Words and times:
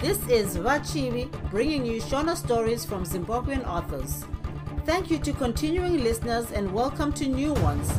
This 0.00 0.18
is 0.28 0.56
Vachivi 0.56 1.28
bringing 1.50 1.84
you 1.84 2.00
Shona 2.00 2.36
stories 2.36 2.84
from 2.84 3.04
Zimbabwean 3.04 3.66
authors. 3.66 4.24
Thank 4.86 5.10
you 5.10 5.18
to 5.18 5.32
continuing 5.32 6.02
listeners 6.02 6.50
and 6.52 6.72
welcome 6.72 7.12
to 7.14 7.26
new 7.26 7.52
ones. 7.54 7.90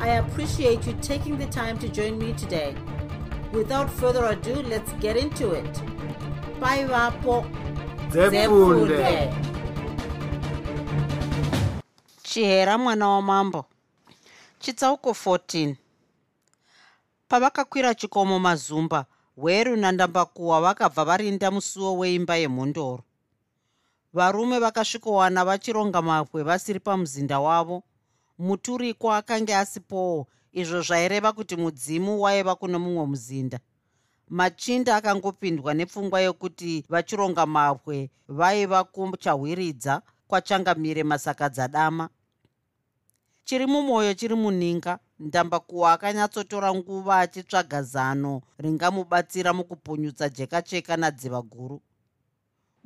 I 0.00 0.08
appreciate 0.22 0.86
you 0.86 0.94
taking 1.00 1.38
the 1.38 1.46
time 1.46 1.78
to 1.78 1.88
join 1.88 2.18
me 2.18 2.32
today. 2.32 2.74
Without 3.52 3.88
further 3.88 4.24
ado, 4.26 4.54
let's 4.62 4.92
get 4.94 5.16
into 5.16 5.52
it. 5.52 5.80
Bye, 6.60 6.84
Vapo. 6.88 7.46
Dzepfunde. 8.10 9.34
chihera 12.22 12.78
mwana 12.78 13.08
wamambo 13.08 13.64
chitsauko 14.58 15.10
14 15.10 15.74
pavakakwira 17.28 17.94
chikomo 17.94 18.38
mazumba 18.38 19.06
hweru 19.36 19.76
nandambakuhwa 19.76 20.60
vakabva 20.60 21.04
varinda 21.04 21.50
musuwo 21.50 21.98
weimba 21.98 22.36
yemhondoro. 22.36 23.02
Varume 24.12 24.58
vakasvikowana 24.58 25.44
vachironga 25.44 26.02
mapwe 26.02 26.42
vasiri 26.42 26.80
pamuzinda 26.80 27.40
wavo. 27.40 27.82
Muturikwa 28.38 29.16
akanga 29.16 29.58
asipowo 29.58 30.26
izvo 30.52 30.80
zvaireva 30.82 31.32
kuti 31.32 31.56
mudzimu 31.56 32.22
waiva 32.22 32.54
kuno 32.54 32.78
mumwe 32.78 33.06
muzinda. 33.06 33.58
Machinda 34.28 34.96
akangopindwa 34.96 35.74
nepfungwa 35.74 36.20
yokuti 36.20 36.84
vachironga 36.88 37.46
mapwe 37.46 38.10
vaiva 38.28 38.84
kuchahwiridza 38.84 40.02
kwachangamire 40.28 41.02
masakadzadama 41.02 42.08
chiri 43.44 43.66
mumwoyo 43.66 44.14
chiri 44.14 44.34
muninga 44.34 44.98
ndambakuwa 45.18 45.92
akanyatsotora 45.92 46.74
nguva 46.74 47.18
achitsvaga 47.18 47.82
zano 47.82 48.42
ringamubatsira 48.58 49.52
mukupunyutsa 49.52 50.28
jekacheka 50.28 50.96
nadziva 50.96 51.42
guru. 51.42 51.80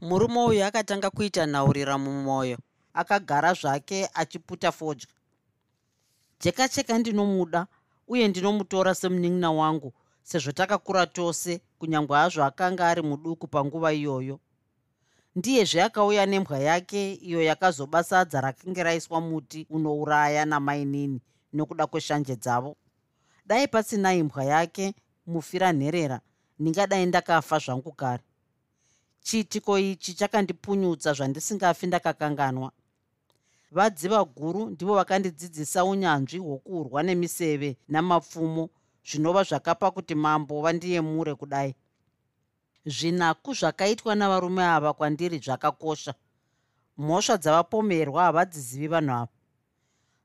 Murume 0.01 0.41
uyu 0.45 0.65
akatanga 0.65 1.11
kuita 1.11 1.47
nhaurira 1.47 1.99
mumwoyo 1.99 2.59
akagara 3.01 3.53
zvake 3.55 4.09
achiputa 4.15 4.73
fodya. 4.73 5.09
Jekacheka 6.41 6.99
ndinomuda 6.99 7.67
uye 8.09 8.29
ndinomutora 8.29 8.95
semunin'ina 8.95 9.51
wangu 9.51 9.93
sezvo 10.23 10.53
takakura 10.53 11.07
tose 11.07 11.61
kunyange 11.79 12.15
hazvo 12.15 12.45
akanga 12.45 12.89
ari 12.89 13.03
muduku 13.03 13.47
panguva 13.47 13.93
iyoyo. 13.93 14.41
Ndiyezve 15.37 15.83
akauya 15.83 16.27
nembwa 16.27 16.59
yake 16.59 17.15
iyo 17.15 17.43
yakazoba 17.43 18.05
sadza 18.05 18.41
rakange 18.41 18.83
raiswa 18.83 19.21
muti 19.21 19.67
unouraya 19.71 20.45
namainini 20.45 21.21
nokuda 21.53 21.87
kweshanje 21.87 22.37
dzavo. 22.37 22.77
Dai 23.47 23.69
pasina 23.69 24.15
imbwa 24.15 24.45
yake 24.45 24.95
mufira 25.27 25.73
nherera 25.73 26.21
ndingadai 26.59 27.07
ndakafa 27.07 27.59
zvangu 27.59 27.93
kare. 27.93 28.23
Chiitiko 29.21 29.79
ichi 29.79 30.15
chakandipunyutsa 30.15 31.13
zvandisingafi 31.13 31.87
ndakakanganwa. 31.87 32.73
Vadziva 33.71 34.25
guru 34.25 34.71
ndivo 34.71 34.95
vakandidzidzisa 34.95 35.85
unyanzvi 35.85 36.39
hwokurwa 36.39 37.03
nemiseve 37.03 37.77
namapfumo 37.89 38.69
zvinova 39.09 39.43
zvakapa 39.43 39.91
kuti 39.91 40.15
mambo 40.15 40.63
vandiyemure 40.63 41.35
kudai. 41.35 41.75
Zvinaku 42.87 43.55
zvakaitwa 43.55 44.15
navarume 44.15 44.65
ava 44.65 44.93
kwandiri 44.93 45.39
zvakakosha. 45.39 46.15
Mhosva 46.99 47.37
dzavapomerwa 47.37 48.23
havadzizivi 48.23 48.89
vanhu 48.89 49.13
ava 49.13 49.38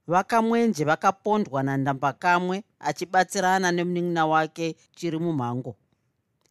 vakamwenje 0.08 0.84
vakapondwa 0.86 1.64
nandamba 1.64 2.14
kamwe 2.14 2.64
achibatsirana 2.80 3.72
nemunin'ina 3.72 4.26
wake 4.26 4.76
chiri 4.96 5.18
mumhango 5.20 5.76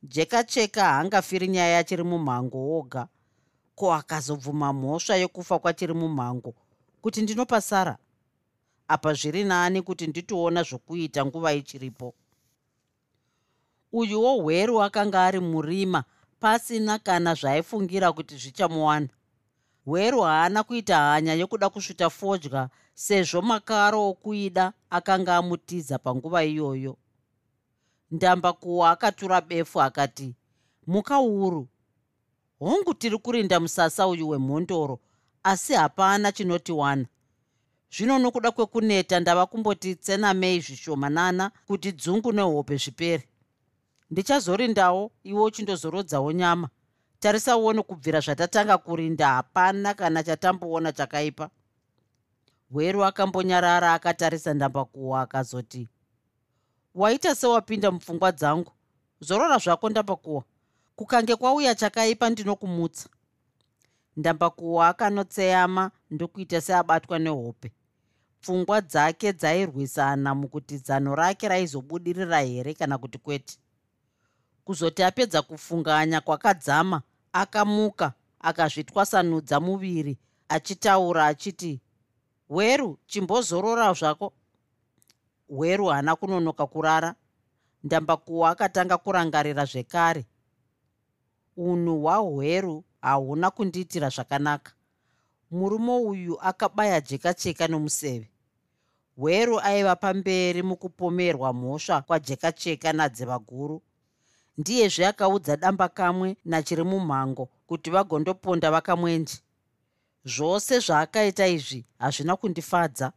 jekacheka 0.03 0.85
haangafiri 0.85 1.49
nyaya 1.49 1.69
yachiri 1.69 2.03
mumhango 2.03 2.59
woga. 2.59 3.09
Ko 3.75 3.93
akazobvuma 3.95 4.73
mhosva 4.73 5.17
yokufa 5.17 5.59
kwachiri 5.59 5.95
mumhango 5.95 6.55
kuti 7.03 7.23
ndinopasara 7.23 7.97
apa 8.89 9.15
zviri 9.15 9.45
nani 9.45 9.83
kuti 9.83 10.07
nditoona 10.07 10.63
zvokuita 10.63 11.27
nguva 11.27 11.53
ichiripo? 11.53 12.15
Uyuwo 13.93 14.37
hweru 14.43 14.83
akanga 14.83 15.25
ari 15.25 15.41
murima 15.41 16.05
pasina 16.41 16.99
kana 16.99 17.35
zvaaifungira 17.35 18.13
kuti 18.13 18.37
zvichamuwana. 18.37 19.09
Hweru 19.85 20.21
haana 20.21 20.63
kuita 20.63 20.97
hanya 20.97 21.35
yokuda 21.35 21.71
kusvita 21.71 22.11
fodya 22.11 22.69
sezvo 22.95 23.43
makaro 23.43 24.09
okuida 24.09 24.73
akanga 24.91 25.37
amutiza 25.37 25.99
panguva 25.99 26.45
iyoyo. 26.45 26.97
Ndambakuwa 28.11 28.91
akatura 28.91 29.41
befu 29.41 29.83
akati 29.83 30.35
muka 30.87 31.21
uru. 31.21 31.69
Hongu 32.59 32.95
tiri 32.95 33.19
kurinda 33.19 33.61
musasa 33.61 34.07
uyu 34.07 34.29
wemhondoro 34.29 35.01
asi 35.43 35.73
hapana 35.75 36.33
chinotiwana 36.33 37.07
zvino 37.97 38.19
nokuda 38.19 38.51
kwekuneta 38.51 39.21
ndava 39.21 39.47
kumboti 39.47 39.95
tsenamei 39.95 40.61
zvishomanana 40.61 41.51
kuti 41.67 41.93
dzungu 41.93 42.33
nehope 42.33 42.77
zvipere. 42.77 43.29
Ndichazorindawo 44.11 45.11
iwe 45.25 45.43
uchindozorodzawo 45.43 46.33
nyama. 46.33 46.69
Tarisauone 47.21 47.83
kubvira 47.83 48.21
zvatatanga 48.21 48.79
kurinda 48.79 49.29
hapana 49.29 49.95
kana 49.95 50.23
chatamboona 50.23 50.93
chakaipa 50.93 51.51
hweru 52.73 53.05
akambonyarara 53.05 53.95
akatarisa 53.95 54.55
ndambakuwa 54.55 55.21
akazoti 55.23 55.89
waita 56.95 57.35
sewapinda 57.35 57.91
mupfungwa 57.91 58.33
dzangu? 58.33 58.73
Zorora 59.21 59.59
zvako 59.59 59.89
ndambakuwa. 59.89 60.45
Kukange 60.97 61.37
kwauya 61.37 61.75
chakaipa 61.75 62.31
ndinokumutsa. 62.31 63.09
Ndambakuwa 64.17 64.89
akanotseyama 64.89 65.91
ndokuita 66.11 66.61
seabatwa 66.61 67.19
nehope. 67.19 67.73
Pfungwa 68.41 68.81
dzake 68.81 69.33
dzairwisana 69.33 70.35
mukuti 70.35 70.79
zano 70.79 71.15
rake 71.15 71.49
raizobudirira 71.49 72.41
here 72.41 72.75
kana 72.75 72.99
kuti 72.99 73.19
kwete? 73.19 73.59
Kuzoti 74.65 75.03
apedza 75.03 75.43
kufunganya 75.43 76.21
kwakadzama 76.21 77.03
akamuka 77.33 78.13
akazvitwasanudza 78.41 79.61
muviri 79.61 80.19
achitaura 80.49 81.27
achiti 81.27 81.81
hweru 82.53 82.99
chimbozorora 83.07 83.93
zvako. 83.93 84.33
Hweru 85.49 85.87
haana 85.87 86.17
kunonoka 86.17 86.67
kurara. 86.67 87.15
Ndambakuwa 87.85 88.51
akatanga 88.51 88.99
kurangarira 88.99 89.65
zvekare. 89.65 90.27
Unhu 91.57 92.01
hwahweru 92.01 92.85
hahuna 93.01 93.51
kundiitira 93.51 94.09
zvakanaka. 94.09 94.73
Murume 95.51 95.93
uyu 95.93 96.41
akabaya 96.41 97.01
jekacheka 97.01 97.69
nomuseve. 97.69 98.31
Hweru 99.17 99.61
aiva 99.61 99.97
pamberi 99.97 100.63
mukupomerwa 100.63 101.53
mhosva 101.53 102.03
kwajekacheka 102.03 102.93
nadziva 102.93 103.39
guru. 103.39 103.83
Ndiyezve 104.59 105.07
akaudza 105.07 105.57
damba 105.57 105.89
kamwe 105.89 106.37
nachiri 106.45 106.83
mumhango 106.83 107.49
kuti 107.67 107.91
vagondoponda 107.91 108.71
vakamwenje 108.71 109.37
zvose 110.25 110.79
zvaakaita 110.79 111.47
izvi 111.47 111.85
hazvina 111.99 112.37
kundifadza 112.37 113.13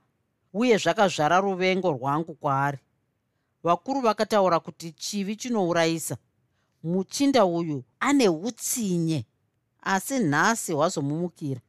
uye 0.54 0.78
zvakazvara 0.78 1.40
ruvengo 1.40 1.92
rwangu 1.92 2.34
kwaari. 2.34 2.80
Vakuru 3.64 4.02
vakataura 4.02 4.60
kuti 4.60 4.92
chivi 4.92 5.36
chinourayisa. 5.36 6.18
Muchinda 6.84 7.46
uyu 7.46 7.84
ane 8.00 8.30
utsinye 8.30 9.26
asi 9.82 10.20
nhasi 10.20 10.74
hwazomumukira 10.74 11.62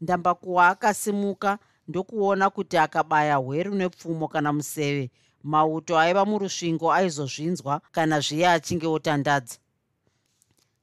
ndambakuwa 0.00 0.68
akasimuka 0.68 1.58
ndokuona 1.88 2.50
kuti 2.50 2.78
akabaya 2.78 3.36
hweru 3.36 3.74
nepfumo 3.74 4.28
kana 4.28 4.52
museve 4.52 5.10
mauto 5.42 5.98
aiva 5.98 6.24
murusvingo 6.24 6.92
aizozvinzwa 6.92 7.80
kana 7.92 8.20
zviye 8.20 8.48
achinge 8.48 8.86
otandadza 8.86 9.58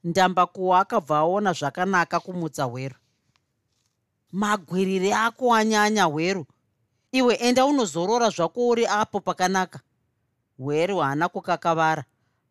ndambakuwa 0.04 0.80
akabva 0.80 1.18
aona 1.18 1.52
zvakanaka 1.52 2.20
kumutsa 2.20 2.64
hweru. 2.64 2.96
Magwiriri 4.32 5.12
ako 5.12 5.54
anyanya 5.54 6.04
hweru. 6.04 6.46
Iwe 7.12 7.34
enda 7.34 7.66
unozorora 7.66 8.30
zvako 8.30 8.68
uri 8.68 8.86
apo 8.86 9.20
pakanaka. 9.20 9.80
Hweru 10.58 10.98
haana 10.98 11.28
kukakavara. 11.28 12.04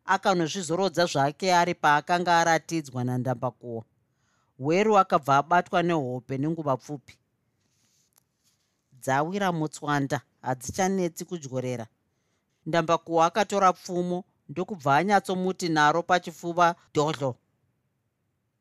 Akanozvizorodza 0.04 1.06
zvake 1.06 1.54
ari 1.54 1.74
paakanga 1.74 2.38
aratidzwa 2.38 3.04
nandambakuwa 3.04 3.84
hweru 4.58 4.98
akabva 4.98 5.36
abatwa 5.36 5.82
nehope 5.82 6.38
nenguva 6.38 6.76
pfupi. 6.76 7.14
Dzawira 8.92 9.52
mutswanda 9.52 10.20
hadzichanetsi 10.42 11.24
kudyorera 11.24 11.86
ndambakuwa 12.66 13.26
akatora 13.26 13.72
pfumo 13.72 14.24
ndokubva 14.48 14.96
anyatsomuti 14.96 15.68
naro 15.68 16.02
pachifuva 16.02 16.74
dhodlo 16.94 17.36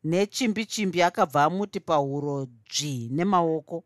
nechimbi 0.04 0.66
chimbi 0.66 1.02
akabva 1.04 1.44
amuti 1.44 1.80
pahuro 1.80 2.46
dzvi 2.46 3.10
nemaoko. 3.12 3.84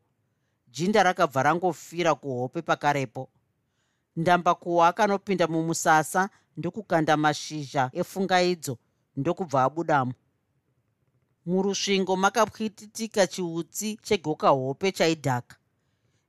Jinda 0.68 1.04
rakabva 1.04 1.44
rangofira 1.44 2.16
kuhope 2.16 2.62
pakarepo. 2.62 3.30
Ndambakuwa 4.16 4.88
akanopinda 4.88 5.48
mumusasa 5.48 6.30
ndokukanda 6.58 7.18
mashizha 7.18 7.90
efungaidzo 7.94 8.78
ndokubva 9.16 9.64
abudamo. 9.64 10.14
Murusvingo 11.46 12.16
makapwititika 12.16 13.28
chiutsi 13.28 13.98
chegoka 14.04 14.50
hope 14.50 14.92
chaidhaka. 14.92 15.56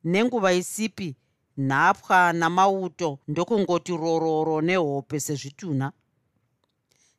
Nenguva 0.05 0.53
isipi 0.53 1.17
nhapwa 1.57 2.33
namauto 2.33 3.19
ndokungoti 3.29 3.97
rororo 3.97 4.61
nehope 4.61 5.21
sezvitunha. 5.21 5.93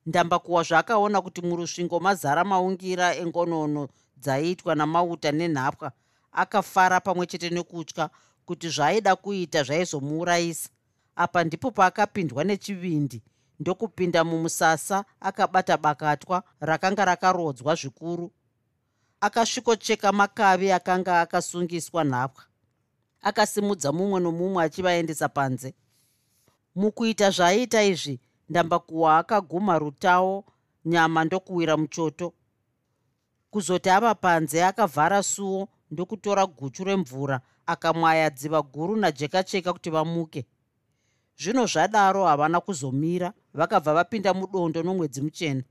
Ndambakuwa 0.06 0.63
zvaakaona 0.63 1.21
kuti 1.21 1.41
murusvingo 1.41 2.00
mazara 2.00 2.44
maungira 2.44 3.15
engonono 3.15 3.88
dzaiitwa 4.18 4.75
namauta 4.75 5.31
nenhapwa 5.31 5.91
akafara 6.31 7.00
pamwe 7.00 7.25
chete 7.25 7.50
nekutya 7.50 8.09
kuti 8.45 8.69
zvaaida 8.69 9.15
kuita 9.15 9.63
zvaizomuurayisa. 9.63 10.69
Apa 11.15 11.44
ndipo 11.44 11.71
paakapindwa 11.71 12.44
nechivindi 12.44 13.21
ndokupinda 13.59 14.24
mumusasa 14.24 15.06
akabata 15.19 15.77
bakatwa 15.77 16.44
rakanga 16.59 17.06
rakarodzwa 17.06 17.75
zvikuru. 17.75 18.31
Akasvikocheka 19.21 20.12
makavi 20.12 20.71
akanga 20.71 21.21
akasungiswa 21.21 22.03
nhapwa 22.03 22.44
akasimudza 23.23 23.91
mumwe 23.91 24.19
nomumwe 24.19 24.63
achivaendesa 24.63 25.29
panze. 25.29 25.73
Mukuita 26.75 27.29
zvaiita 27.29 27.83
izvi 27.83 28.19
ndambakuwa 28.49 29.17
akaguma 29.17 29.79
rutawo 29.79 30.45
nyama 30.85 31.23
ndokuwira 31.25 31.77
muchoto. 31.77 32.33
Kuzoti 33.51 33.89
ava 33.89 34.15
panze 34.15 34.65
akavhara 34.65 35.23
suo 35.23 35.67
ndokutora 35.91 36.45
guchu 36.45 36.83
remvura 36.83 37.41
akamwaya 37.65 38.29
dziva 38.29 38.61
guru 38.61 38.95
najekacheka 38.95 39.73
kuti 39.73 39.89
vamuke. 39.89 40.45
Zvino 41.37 41.65
zvadaro 41.65 42.25
havana 42.25 42.61
kuzomira 42.61 43.33
vakabva 43.53 43.93
vapinda 43.93 44.33
mudondo 44.33 44.83
nomwedzi 44.83 45.21
muchena. 45.21 45.63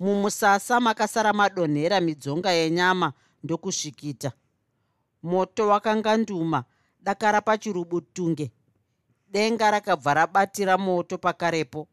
Mumusasa 0.00 0.80
makasara 0.80 1.32
madonhera 1.32 2.00
midzonga 2.00 2.50
yenyama 2.50 3.12
ndokusvikita 3.44 4.32
moto 5.22 5.68
wakanganduma. 5.68 6.64
Dakara 7.00 7.40
pachirubutunge. 7.40 8.52
Denga 9.30 9.70
rakabva 9.70 10.14
rabatira 10.14 10.78
moto 10.78 11.18
pakarepo. 11.18 11.88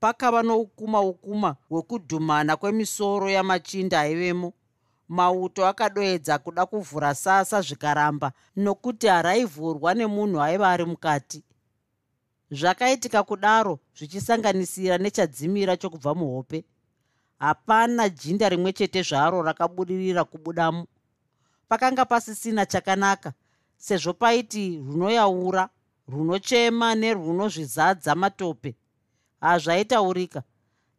Pakava 0.00 0.42
noukuma 0.42 1.00
ukuma 1.00 1.56
hwekudhumana 1.68 2.56
kwemisoro 2.56 3.30
yamachinda 3.30 4.00
aivemo. 4.00 4.52
Mauto 5.08 5.66
akadoedza 5.66 6.38
kuda 6.38 6.66
kuvhura 6.66 7.14
sasa 7.14 7.60
zvikaramba 7.60 8.32
nokuti 8.56 9.06
haraivhurwa 9.06 9.94
nemunhu 9.94 10.42
aiva 10.42 10.70
ari 10.70 10.84
mukati. 10.84 11.44
Zvakaitika 12.50 13.22
kudaro 13.22 13.78
zvichisanganisira 13.96 14.98
nechadzimira 14.98 15.76
chokubva 15.76 16.14
muhope. 16.14 16.64
Hapana 17.38 18.08
jinda 18.08 18.48
rimwe 18.48 18.72
chete 18.72 19.02
zvaro 19.02 19.42
rakabudirira 19.42 20.24
kubudamo 20.24 20.86
pakanga 21.72 22.04
pasisina 22.04 22.66
chakanaka 22.66 23.32
sezvo 23.76 24.12
paiti 24.12 24.76
runoyaura 24.76 25.68
runochema 26.08 26.94
nerunozvizadza 26.94 28.14
matope. 28.14 28.74
Hazvaitaurika. 29.40 30.42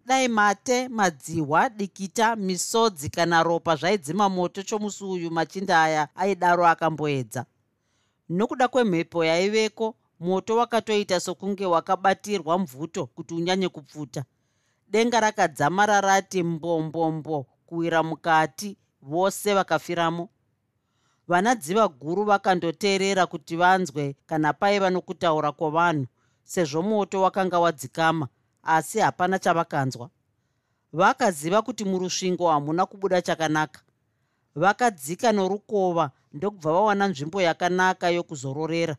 Dai 0.06 0.28
mate 0.28 0.88
madzihwa 0.88 1.70
dikita 1.70 2.36
misodzi 2.36 3.10
kana 3.10 3.44
ropa 3.44 3.76
zvaidzima 3.76 4.30
moto 4.30 4.64
chomusi 4.64 5.04
uyu 5.04 5.32
machinda 5.32 5.84
aya 5.84 6.08
aidaro 6.16 6.68
akamboedza. 6.68 7.46
Nokuda 8.30 8.68
kwemhepo 8.68 9.26
yaiveko 9.26 9.96
moto 10.20 10.58
wakatoita 10.58 11.20
sokunge 11.20 11.66
wakabatirwa 11.66 12.60
mvuto 12.60 13.06
kuti 13.06 13.34
unyanye 13.34 13.70
kupfuta. 13.70 14.24
Denga 14.88 15.20
rakadzamara 15.20 16.02
rati 16.02 16.44
mbombombo 16.44 17.46
kuwira 17.66 18.04
mukati 18.04 18.78
vose 19.02 19.54
vakafiramo 19.54 20.30
vanadziva 21.28 21.88
guru 21.88 22.24
vakandoteerera 22.24 23.26
kuti 23.26 23.56
vanzwe 23.56 24.16
kana 24.26 24.54
paiva 24.54 24.90
nokutaura 24.90 25.52
kwavanhu 25.52 26.08
sezvo 26.44 26.82
moto 26.82 27.22
wakanga 27.22 27.60
wadzikama 27.60 28.28
asi 28.64 29.00
hapana 29.00 29.40
chavakanzwa. 29.40 30.10
Vakaziva 30.94 31.62
kuti 31.62 31.86
murusvingo 31.86 32.50
hamuna 32.52 32.86
kubuda 32.86 33.22
chakanaka. 33.22 33.82
Vakadzika 34.56 35.32
norukova 35.32 36.12
ndokubva 36.34 36.72
vawana 36.74 37.08
nzvimbo 37.08 37.42
yakanaka 37.42 38.10
yokuzororera. 38.10 38.96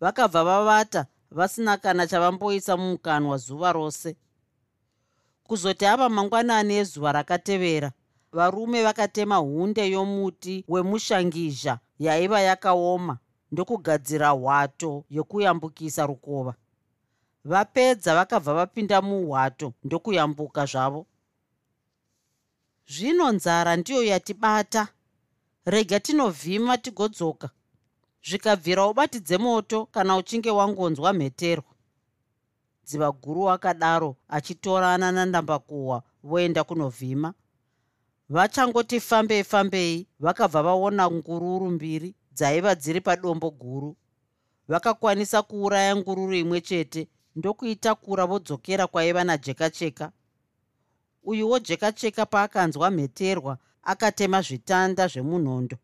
Vakabva 0.00 0.44
vavata 0.44 1.06
vasina 1.30 1.76
kana 1.76 2.06
chavamboisa 2.06 2.76
mumukanwa 2.76 3.36
zuva 3.36 3.72
rose. 3.72 4.16
Kuzoti 5.44 5.86
ava 5.86 6.08
mangwanani 6.08 6.74
ezuva 6.74 7.12
rakatevera 7.12 7.92
varume 8.32 8.82
vakatema 8.82 9.36
hunde 9.36 9.90
yomuti 9.90 10.64
wemushangizha 10.68 11.78
yaiva 11.98 12.40
yakaoma 12.40 13.18
ndokugadzira 13.52 14.30
hwato 14.30 15.04
yokuyambukisa 15.10 16.06
rukova. 16.06 16.54
Vapedza 17.44 18.14
vakabva 18.14 18.54
vapinda 18.54 19.02
muhwato 19.02 19.72
ndokuyambuka 19.84 20.66
zvavo. 20.66 21.06
Zvino 22.88 23.32
nzara 23.32 23.76
ndiyo 23.76 24.04
yatibata. 24.04 24.88
Rega 25.64 26.00
tinovhima 26.00 26.78
tigodzoka. 26.78 27.50
Zvikabvira 28.28 28.86
ubatidze 28.86 29.38
moto 29.38 29.86
kana 29.86 30.16
uchinge 30.16 30.50
wangonzwa 30.50 31.12
mheterwa. 31.12 31.72
Dziva 32.84 33.12
guru 33.12 33.50
akadaro 33.50 34.16
achitorana 34.28 35.12
nandambakuhwa 35.12 36.02
voenda 36.22 36.64
kunovhima 36.64 37.34
vachangoti 38.28 39.00
fambei 39.00 39.44
fambei 39.44 40.06
vakabva 40.20 40.62
vaona 40.62 41.10
ngururu 41.10 41.70
mbiri 41.70 42.14
dzaiva 42.32 42.74
dziri 42.74 43.00
padombo 43.00 43.50
guru. 43.50 43.96
Vakakwanisa 44.68 45.42
kuuraya 45.42 45.96
ngururu 45.96 46.34
imwe 46.34 46.60
chete 46.60 47.08
ndokuitakura 47.36 48.26
vodzokera 48.26 48.86
kwaiva 48.86 49.24
najekacheka. 49.24 50.12
Uyuwo 51.22 51.58
jekacheka 51.58 52.26
paakanzwa 52.26 52.90
mheterwa 52.90 53.58
akatema 53.82 54.42
zvitanda 54.42 55.08
zvemunhondo. 55.08 55.76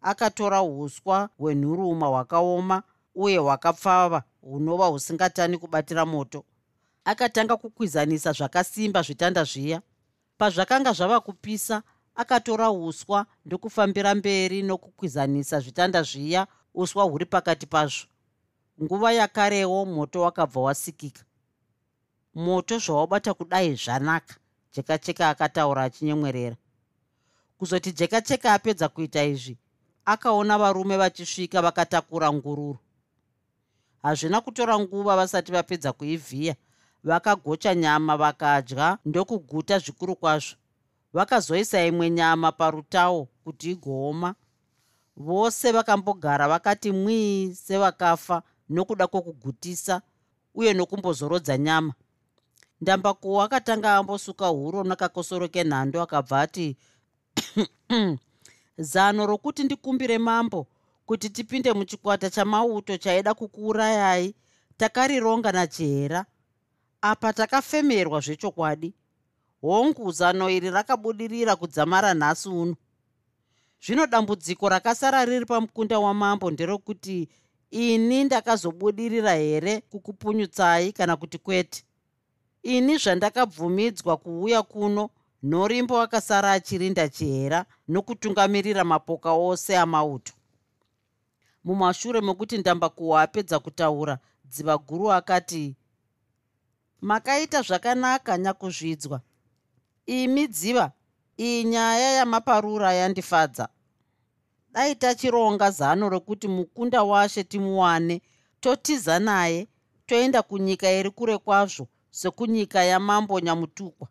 Akatora 0.00 0.62
uswa 0.62 1.28
hwenhuruma 1.38 2.06
hwakaoma 2.06 2.82
uye 3.14 3.38
hwakapfava 3.38 4.22
hunova 4.40 4.86
husingatani 4.86 5.58
kubatira 5.58 6.06
moto. 6.06 6.44
Akatanga 7.04 7.56
kukwizanisa 7.56 8.32
zvakasimba 8.32 9.02
zvitanda 9.02 9.44
zviya 9.44 9.82
pazvakanga 10.38 10.92
zvava 10.92 11.20
kupisa 11.20 11.82
akatora 12.14 12.70
uswa 12.70 13.26
ndokufambira 13.44 14.14
mberi 14.14 14.62
nokukwizanisa 14.62 15.60
zvitanda 15.60 16.02
zviya 16.02 16.46
uswa 16.74 17.04
huri 17.04 17.26
pakati 17.26 17.66
pazvo. 17.66 18.06
Nguva 18.82 19.12
yakarewo 19.12 19.84
moto 19.84 20.20
wakabva 20.20 20.60
wasikika. 20.60 21.24
Moto 22.34 22.78
zvawabata 22.78 23.34
kudai 23.34 23.74
zvanaka 23.74 24.34
jekacheka 24.72 25.28
akataura 25.28 25.82
achinyemwerera. 25.82 26.56
Kuzoti 27.58 27.92
jekacheka 27.92 28.54
apedza 28.54 28.88
kuita 28.88 29.24
izvi 29.24 29.58
akaona 30.04 30.58
varume 30.58 30.96
vachisvika 30.96 31.62
vakatakura 31.62 32.32
ngururu. 32.32 32.78
Hazvina 34.02 34.40
kutora 34.40 34.78
nguva 34.78 35.16
vasati 35.16 35.52
vapedza 35.52 35.92
kuivhiya 35.92 36.56
vakagocha 37.04 37.74
nyama 37.74 38.16
vakadya 38.16 38.98
ndokuguta 39.04 39.78
zvikuru 39.78 40.16
kwazvo. 40.16 40.56
Vakazoisa 41.12 41.84
imwe 41.86 42.10
nyama 42.10 42.52
parutawo 42.52 43.28
kuti 43.44 43.70
igooma. 43.70 44.34
Vose 45.16 45.72
vakambogara 45.72 46.48
vakati 46.48 46.92
mwii 46.92 47.54
sevakafa 47.54 48.42
nokuda 48.68 49.06
kwokugutisa 49.06 50.02
uye 50.54 50.74
nokumbozorodza 50.74 51.58
nyama. 51.58 51.92
Ndambakuwo 52.80 53.42
akatanga 53.42 53.96
ambosuka 53.96 54.46
huro 54.46 54.84
nakakosoro 54.84 55.48
kenhando 55.48 56.02
akabva 56.02 56.40
ati 56.40 56.76
zano 58.78 59.26
rokuti 59.26 59.64
ndikumbire 59.64 60.18
mambo 60.18 60.66
kuti 61.06 61.30
tipinde 61.30 61.72
muchikwata 61.72 62.30
chamauto 62.30 62.96
chaida 62.96 63.34
kukuurayai 63.34 64.34
takarironga 64.76 65.52
najera 65.52 66.26
apa 67.04 67.32
takafemerwa 67.32 68.20
zvechokwadi. 68.20 68.94
Hongu 69.60 70.12
zano 70.12 70.50
iri 70.50 70.70
rakabudirira 70.70 71.56
kudzamara 71.56 72.14
nhasi 72.14 72.48
uno. 72.48 72.76
Zvino 73.86 74.06
dambudziko 74.06 74.68
rakasara 74.68 75.24
riri 75.24 75.46
pamukunda 75.46 75.98
wamambo 75.98 76.50
nderokuti 76.50 77.28
ini 77.70 78.24
ndakazobudirira 78.24 79.34
here 79.34 79.80
kukupunyutsai 79.80 80.92
kana 80.92 81.16
kuti 81.16 81.38
kwete? 81.38 81.84
Ini 82.62 82.96
zvandakabvumidzwa 82.96 84.16
kuuya 84.16 84.62
kuno 84.62 85.10
nhorimbo 85.42 86.00
akasara 86.00 86.52
achirinda 86.52 87.08
chihera 87.08 87.64
nokutungamirira 87.88 88.84
mapoka 88.84 89.32
ose 89.32 89.76
amauto. 89.78 90.32
Mumashure 91.64 92.20
mekuti 92.20 92.58
ndambakuwa 92.58 93.22
apedza 93.22 93.58
kutaura 93.58 94.18
dziva 94.44 94.78
guru 94.78 95.12
akati 95.12 95.76
makaita 97.04 97.62
zvakanaka 97.62 98.38
nyakuzvidzwa. 98.38 99.20
Imi 100.06 100.46
dziva 100.48 100.92
iyi 101.38 101.64
nyaya 101.64 102.10
yamaparura 102.12 102.92
yandifadza. 102.92 103.68
Dai 104.72 104.94
tachironga 104.94 105.70
zano 105.70 106.08
rokuti 106.08 106.48
mukunda 106.48 107.02
washe 107.02 107.44
timuwane 107.44 108.22
totiza 108.60 109.18
naye 109.18 109.66
toenda 110.06 110.42
kunyika 110.42 110.92
iri 110.92 111.10
kure 111.10 111.38
kwazvo 111.38 111.88
sekunyika 112.10 112.84
yamambo 112.84 113.40
nyamutukwa. 113.40 114.08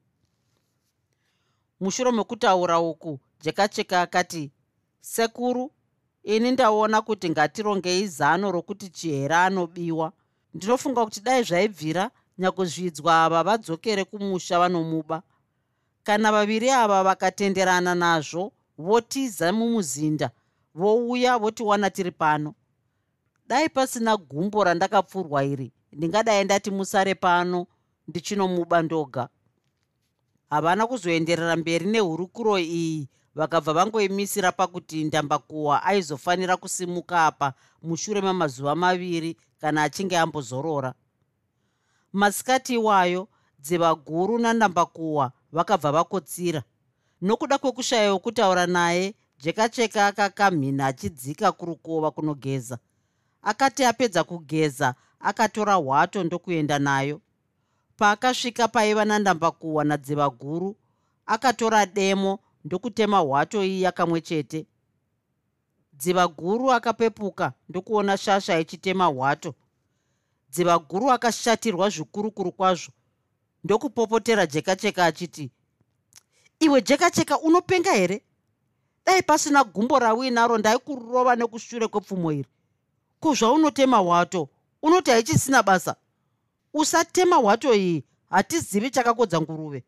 Mushure 1.79 2.11
mekutaura 2.11 2.79
uku 2.79 3.19
jekacheka 3.41 4.01
akati 4.01 4.51
sekuru 5.01 5.71
ini 6.23 6.51
ndaona 6.51 7.01
kuti 7.01 7.29
ngatirongei 7.29 8.07
zano 8.07 8.51
rokuti 8.51 8.89
chihera 8.89 9.45
anobiwa. 9.45 10.11
Ndinofunga 10.53 11.03
kuti 11.05 11.21
dai 11.21 11.43
zvaibvira 11.43 12.11
nyakuzvidzwa 12.37 13.23
ava 13.23 13.43
vadzokere 13.43 14.03
kumusha 14.03 14.59
vanomuba. 14.59 15.21
Kana 16.03 16.31
vaviri 16.31 16.69
ava 16.69 17.03
vakatenderana 17.03 17.95
nazvo 17.95 18.51
votiza 18.77 19.53
mumuzinda 19.53 20.31
vouya 20.75 21.37
votiwana 21.37 21.89
tiri 21.89 22.11
pano. 22.11 22.55
Dai 23.47 23.69
pasina 23.69 24.17
gumbo 24.17 24.63
randakapfurwa 24.63 25.43
iri 25.43 25.71
ndingadai 25.91 26.43
ndati 26.43 26.71
musare 26.71 27.15
pano 27.15 27.67
ndichinomuba 28.07 28.81
ndoga. 28.81 29.29
Havana 30.49 30.87
kuzoenderera 30.87 31.55
mberi 31.55 31.85
nehurukuro 31.85 32.59
iyi 32.59 33.09
vakabva 33.35 33.73
vangoimisira 33.73 34.51
pakuti 34.51 35.03
ndambakuhwa 35.03 35.83
aizofanira 35.83 36.57
kusimuka 36.57 37.25
apa 37.25 37.53
mushure 37.83 38.21
mamazuva 38.21 38.75
maviri 38.75 39.37
kana 39.61 39.83
achinge 39.83 40.17
ambozorora 40.17 40.93
masikati 42.13 42.73
iwayo 42.73 43.27
dziva 43.59 43.95
guru 43.95 44.39
nandambakuhwa 44.39 45.31
vakabva 45.51 45.91
vakotsira. 45.91 46.63
Nokuda 47.21 47.57
kwekushaya 47.57 48.13
wekutaura 48.13 48.67
naye 48.67 49.13
jekacheka 49.39 50.07
akakamhina 50.07 50.87
achidzika 50.87 51.51
kurukova 51.51 52.11
kunogeza. 52.11 52.77
Akati 53.41 53.85
apedza 53.85 54.23
kugeza 54.23 54.95
akatora 55.19 55.73
hwato 55.75 56.23
ndokuenda 56.23 56.79
nayo. 56.79 57.21
Paakasvika 57.97 58.67
paiva 58.67 59.05
nandambakuhwa 59.05 59.83
nadziva 59.83 60.29
guru 60.29 60.75
akatora 61.25 61.85
demo 61.85 62.39
ndokutema 62.65 63.17
hwato 63.19 63.63
iya 63.63 63.91
kamwe 63.91 64.21
chete. 64.21 64.65
Dziva 65.93 66.27
guru 66.27 66.71
akapepuka 66.71 67.53
ndokuona 67.69 68.17
shasha 68.17 68.59
ichitema 68.59 69.05
hwato 69.05 69.55
dziva 70.53 70.79
guru 70.79 71.11
akashatirwa 71.11 71.89
zvikurukuru 71.89 72.51
kwazvo. 72.51 72.91
Ndokupopotera 73.63 74.45
jekacheka 74.47 75.05
achiti 75.05 75.51
iwe 76.59 76.81
jekacheka 76.81 77.39
unopenga 77.39 77.91
here? 77.91 78.21
Dai 79.05 79.21
pasina 79.23 79.63
gumbo 79.63 79.99
rauinaro 79.99 80.57
ndaikurova 80.57 81.35
nekushure 81.35 81.87
kwepfumo 81.87 82.31
iri. 82.31 82.49
Ko 83.19 83.33
zvaunotema 83.33 83.97
hwato? 83.97 84.49
Unoti 84.81 85.11
haichisina 85.11 85.63
basa? 85.63 85.95
Usatema 86.73 87.35
hwato 87.35 87.73
iyi 87.75 88.03
hatizivi 88.29 88.89
chakakodza 88.89 89.41
nguruve. 89.41 89.83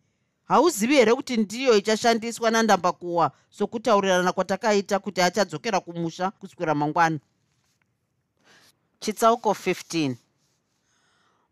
Hauzivi 0.46 0.96
here 0.96 1.14
kuti 1.14 1.38
ndiyo 1.38 1.78
ichashandiswa 1.78 2.52
nandambakuwa 2.52 3.32
sokutaurirana 3.50 4.32
kwatakaita 4.32 5.00
kuti 5.00 5.22
achadzokera 5.22 5.80
kumusha 5.80 6.32
kuswera 6.32 6.76
mangwana? 6.76 7.20
Chitsauko 9.00 9.52
15 9.52 10.16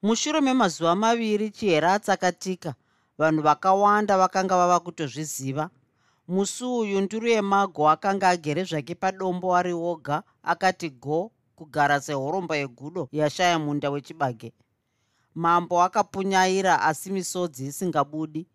mushure 0.04 0.42
memazuva 0.42 0.96
maviri 0.96 1.50
chihera 1.50 1.94
atsakatika 1.94 2.76
vanhu 3.18 3.42
vakawanda 3.42 4.18
vakanga 4.18 4.58
vava 4.58 4.80
kutozviziva. 4.80 5.70
Musi 6.28 6.64
uyu 6.66 7.02
nduru 7.02 7.28
yemago 7.28 7.90
akanga 7.90 8.30
agere 8.30 8.64
zvake 8.64 8.96
padombo 8.96 9.56
ari 9.56 9.74
oga 9.74 10.24
akati 10.44 10.90
go 10.90 11.32
kugara 11.56 12.02
sehoromba 12.02 12.56
yegudo 12.56 13.08
yashaya 13.12 13.60
munda 13.60 13.90
wechibage. 13.90 14.54
Mambo 15.36 15.82
akapunyaira 15.84 16.82
asi 16.82 17.12
misodzi 17.12 17.66
isingabudi. 17.66 18.48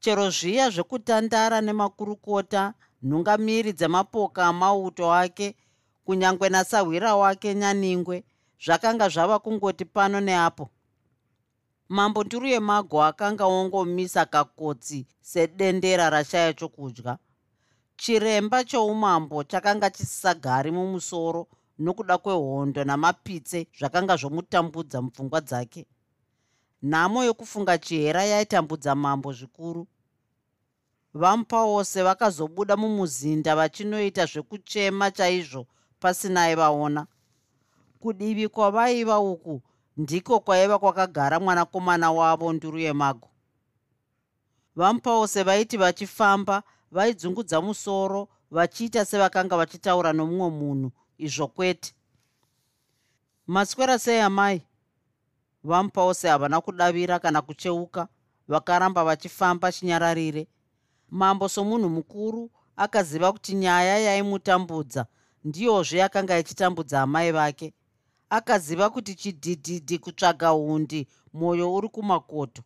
Chero 0.00 0.30
zviya 0.30 0.70
zvekutandara 0.70 1.60
nemakurukota 1.60 2.74
nhungamiri 3.02 3.72
dzemapoka 3.72 4.46
amauto 4.46 5.12
ake 5.12 5.56
kunyange 6.04 6.48
nasahwira 6.48 7.16
wake 7.16 7.54
nyaningwe 7.54 8.24
zvakanga 8.64 9.08
zvava 9.08 9.38
kungoti 9.38 9.84
pano 9.84 10.20
neapo. 10.20 10.70
Mambo 11.88 12.24
nduru 12.24 12.46
yemago 12.46 13.02
akanga 13.02 13.46
wongomisa 13.46 14.26
kakotsi 14.26 15.06
sedendera 15.20 16.10
rashaya 16.10 16.52
chokudya. 16.52 17.18
Chiremba 17.96 18.64
choumambo 18.64 19.44
chakanga 19.44 19.90
chisisagari 19.90 20.70
mumusoro 20.70 21.46
nokuda 21.78 22.18
kwehondo 22.18 22.84
namapitse 22.84 23.66
zvakanga 23.78 24.16
zvomutambudza 24.16 25.02
mupfungwa 25.02 25.40
dzake. 25.40 25.86
Nhamo 26.82 27.24
yokufunga 27.24 27.78
chihera 27.78 28.24
yaitambudza 28.24 28.94
mambo 28.94 29.32
zvikuru. 29.32 29.86
Vamupa 31.14 31.64
wose 31.64 32.02
vakazobuda 32.02 32.76
mumuzinda 32.76 33.56
vachinoita 33.56 34.26
zvekuchema 34.26 35.10
chaizvo 35.10 35.66
pasinai 36.00 36.54
vaona 36.54 37.06
kudivi 38.00 38.48
kwavaiva 38.48 39.18
uku 39.20 39.62
ndiko 39.96 40.40
kwaiva 40.40 40.78
kwakagara 40.78 41.40
mwanakomana 41.40 42.12
wavo 42.12 42.52
nduru 42.52 42.78
yemago. 42.78 43.28
Vamupawose 44.76 45.42
vaiti 45.42 45.76
vachifamba 45.76 46.62
vaidzungudza 46.90 47.60
musoro 47.60 48.28
vachiita 48.50 49.04
sevakanga 49.04 49.56
vachitaura 49.56 50.12
nomumwe 50.12 50.50
munhu 50.50 50.90
izvo 51.18 51.46
kwete. 51.48 51.94
Maswera 53.46 53.98
sei 53.98 54.20
amai 54.20 54.62
vamupawose 55.64 56.28
havana 56.28 56.60
kudavira 56.60 57.18
kana 57.18 57.42
kucheuka 57.42 58.08
vakaramba 58.48 59.04
vachifamba 59.04 59.72
chinyararire. 59.72 60.48
Mambo 61.10 61.48
somunhu 61.48 61.88
mukuru 61.88 62.50
akaziva 62.76 63.32
kuti 63.32 63.54
nyaya 63.54 63.98
yaimutambudza 63.98 65.06
ndiyozve 65.44 65.98
yakanga 65.98 66.38
ichitambudza 66.38 67.02
amai 67.02 67.32
vake 67.32 67.74
akaziva 68.30 68.90
kuti 68.90 69.14
chidhidhidhi 69.14 69.98
kutsvaga 69.98 70.48
hundi 70.48 71.08
mwoyo 71.32 71.74
uri 71.74 71.88
kumakoto. 71.88 72.62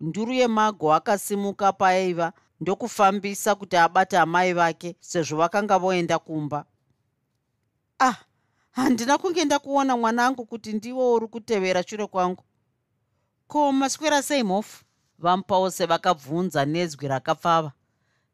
Nduru 0.00 0.32
yemago 0.32 0.94
akasimuka 0.94 1.72
paaiva 1.72 2.32
ndokufambisa 2.60 3.54
kuti 3.54 3.76
abate 3.76 4.18
amai 4.18 4.52
vake 4.52 4.96
sezvo 5.00 5.36
vakanga 5.36 5.78
voenda 5.78 6.18
kumba. 6.18 6.64
Ah 7.98 8.14
handina 8.70 9.18
kunge 9.18 9.44
ndakuona 9.44 9.96
mwanangu 9.96 10.46
kuti 10.46 10.72
ndiwo 10.72 11.14
uri 11.14 11.26
kutevera 11.28 11.82
shure 11.82 12.06
kwangu. 12.06 12.44
Ko 13.46 13.72
maswera 13.72 14.22
sei 14.22 14.42
mhofu? 14.42 14.84
Vamupause 15.18 15.86
vakabvunza 15.86 16.64
nezwi 16.64 17.08
rakapfava. 17.08 17.72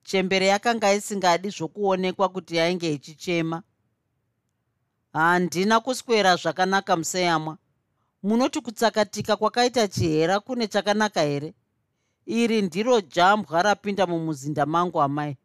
Chembere 0.02 0.47
yakanga 0.47 0.94
isingadi 0.94 1.50
zvokuonekwa 1.50 2.28
kuti 2.28 2.56
yainge 2.56 2.92
ichichema 2.92 3.62
handina 5.12 5.81
kuswera 5.81 6.37
zvakanaka 6.37 6.97
museyamwa. 6.97 7.57
Munoti 8.23 8.61
kutsakatika 8.61 9.37
kwakaita 9.37 9.88
chihera 9.88 10.40
kune 10.40 10.67
chakanaka 10.69 11.21
here? 11.23 11.55
Iri 12.26 12.62
ndiro 12.62 13.00
jambwa 13.00 13.62
rapinda 13.62 14.07
mumuzinda 14.07 14.67
mangu 14.67 15.00
amai. 15.02 15.37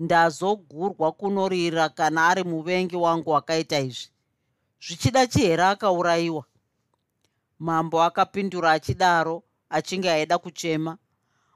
Ndazogurwa 0.00 1.12
kunorira 1.12 1.88
kana 1.88 2.28
ari 2.28 2.44
muvengi 2.44 2.96
wangu 2.96 3.30
wakaita 3.30 3.80
izvi. 3.80 4.08
Zvichida 4.86 5.26
chihera 5.26 5.70
akaurayiwa. 5.70 6.44
Mambo 7.58 8.02
akapindura 8.02 8.72
achidaro 8.72 9.42
achinge 9.70 10.10
aida 10.10 10.38
kuchema. 10.38 10.98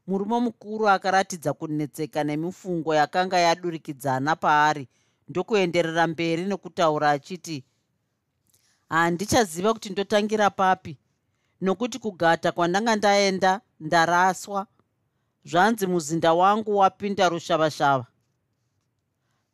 Murume 0.07 0.41
mukuru 0.41 0.89
akaratidza 0.89 1.53
kunetseka 1.53 2.25
nemifungo 2.25 2.95
yakanga 2.95 3.39
yadurikidzana 3.39 4.37
paari 4.37 4.89
ndokuenderera 5.29 6.07
mberi 6.07 6.45
nokutaura 6.45 7.11
achiti 7.11 7.65
handichaziva 8.89 9.73
kuti 9.75 9.91
ndotangira 9.91 10.51
papi 10.51 10.99
nokuti 11.61 11.99
kugata 11.99 12.53
kwandanga 12.53 12.97
ndaenda 12.97 13.61
ndaraswa. 13.81 14.67
Zvanzi 15.45 15.87
muzinda 15.87 16.35
wangu 16.35 16.77
wapinda 16.77 17.29
rushavashava. 17.29 18.07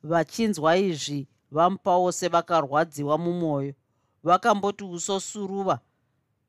Vachinzwa 0.02 0.76
izvi 0.76 1.28
vamupa 1.50 1.96
wose 1.96 2.28
vakarwadziwa 2.28 3.18
mumwoyo. 3.18 3.74
Vakamboti 4.22 4.84
usosuruva 4.84 5.80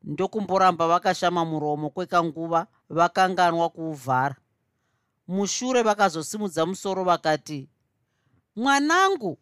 ndokumboramba 0.04 0.88
vakashama 0.88 1.46
muromo 1.46 1.90
kwekanguva 1.90 2.68
vakanganwa 2.90 3.70
kuuvhara. 3.70 4.36
Mushure 5.28 5.82
vakazosimudza 5.84 6.66
musoro 6.66 7.04
vakati 7.04 7.70
mwanangu 8.56 9.38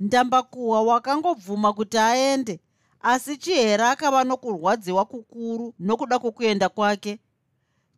ndambakuhwa 0.00 0.82
wakangobvuma 0.82 1.72
kuti 1.72 1.98
aende 1.98 2.60
asi 3.02 3.36
chihera 3.36 3.90
akava 3.90 4.24
nokurwadziwa 4.24 5.04
kukuru 5.04 5.74
nokuda 5.78 6.18
kwokuenda 6.18 6.68
kwake. 6.68 7.18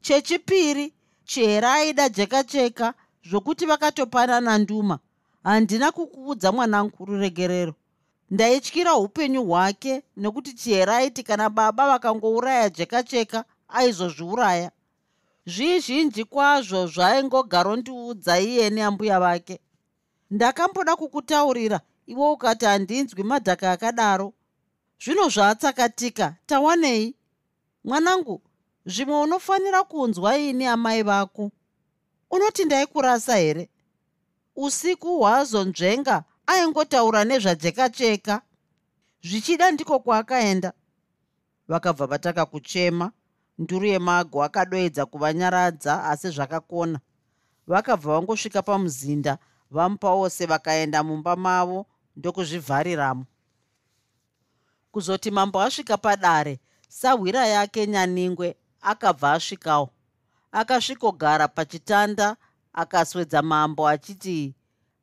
Chechipiri 0.00 0.94
chihera 1.24 1.72
aida 1.74 2.08
jeka 2.08 2.44
cheka 2.44 2.94
zvokuti 3.28 3.66
vakatopanana 3.66 4.58
nduma. 4.58 4.98
Handina 5.44 5.92
kukuudza 5.92 6.52
mwanangu 6.52 7.04
ruregerero. 7.04 7.74
Ndaityira 8.30 8.94
upenyu 8.96 9.44
hwake 9.44 10.02
nokuti 10.16 10.52
chihera 10.52 10.96
aiti 10.96 11.22
kana 11.22 11.50
baba 11.50 11.86
vakangouraya 11.88 12.70
jeka 12.70 13.02
cheka 13.02 13.44
aizozviuraya. 13.68 14.70
Zvizhinji 15.46 16.24
kwazvo 16.24 16.86
zvaingogarondiudza 16.86 18.40
iye 18.40 18.70
neambuya 18.70 19.20
vake 19.20 19.60
ndakamboda 20.34 20.96
kukutaurira. 20.96 21.80
Iwe 22.06 22.30
ukati 22.30 22.64
handinzwi 22.64 23.22
madhaka 23.22 23.72
akadaro. 23.72 24.32
Zvino 25.02 25.28
zvaatsakatika 25.28 26.36
tawanei 26.46 27.14
mwanangu 27.84 28.42
zvimwe 28.86 29.20
unofanira 29.20 29.84
kunzwa 29.84 30.38
ini 30.38 30.66
amai 30.66 31.02
vako? 31.02 31.50
Unoti 32.30 32.64
ndaikurasa 32.64 33.36
here? 33.36 33.68
Usiku 34.56 35.18
hwazonzvenga 35.18 36.24
aingotaura 36.46 37.24
nezvajekacheka 37.24 38.42
zvichida 39.22 39.70
ndiko 39.70 39.98
kwaakaenda. 39.98 40.72
Vakabva 41.68 42.06
vataka 42.06 42.46
kuchema 42.46 43.12
nduru 43.58 43.86
yemago 43.86 44.42
akadoedza 44.44 45.06
kuvanyaradza 45.06 46.04
asi 46.04 46.28
zvakakona. 46.30 46.98
Vakabva 47.66 48.12
vangosvika 48.12 48.62
pamuzinda 48.62 49.38
vamupa 49.74 50.10
wose 50.14 50.46
vakaenda 50.46 51.02
mumba 51.02 51.36
mavo 51.36 51.86
ndokuzvivhariramo. 52.16 53.24
Kuzoti 54.92 55.30
mambo 55.30 55.60
asvika 55.60 55.96
padare 55.96 56.60
sahwira 56.88 57.46
yake 57.46 57.86
nyaningwe 57.86 58.56
akabva 58.80 59.32
asvikawo. 59.32 59.90
Akasvikogara 60.52 61.48
pachitanda 61.48 62.36
akaswedza 62.72 63.42
mambo 63.42 63.88
achiti 63.88 64.54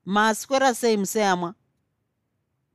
maswera 0.06 0.74
sei 0.74 0.98
museyamwa? 0.98 1.54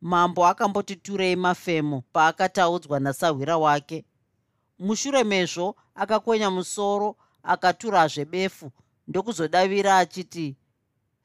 Mambo 0.01 0.47
akamboti 0.47 0.97
turei 0.97 1.37
mafemo 1.37 2.03
paakataudzwa 2.13 3.01
nasahwira 3.01 3.57
wake. 3.57 4.05
Mushure 4.79 5.25
mezvo 5.25 5.77
akakwenya 5.95 6.51
musoro 6.51 7.17
akaturazve 7.43 8.25
befu 8.25 8.71
ndokuzodavira 9.09 9.99
achiti 9.99 10.57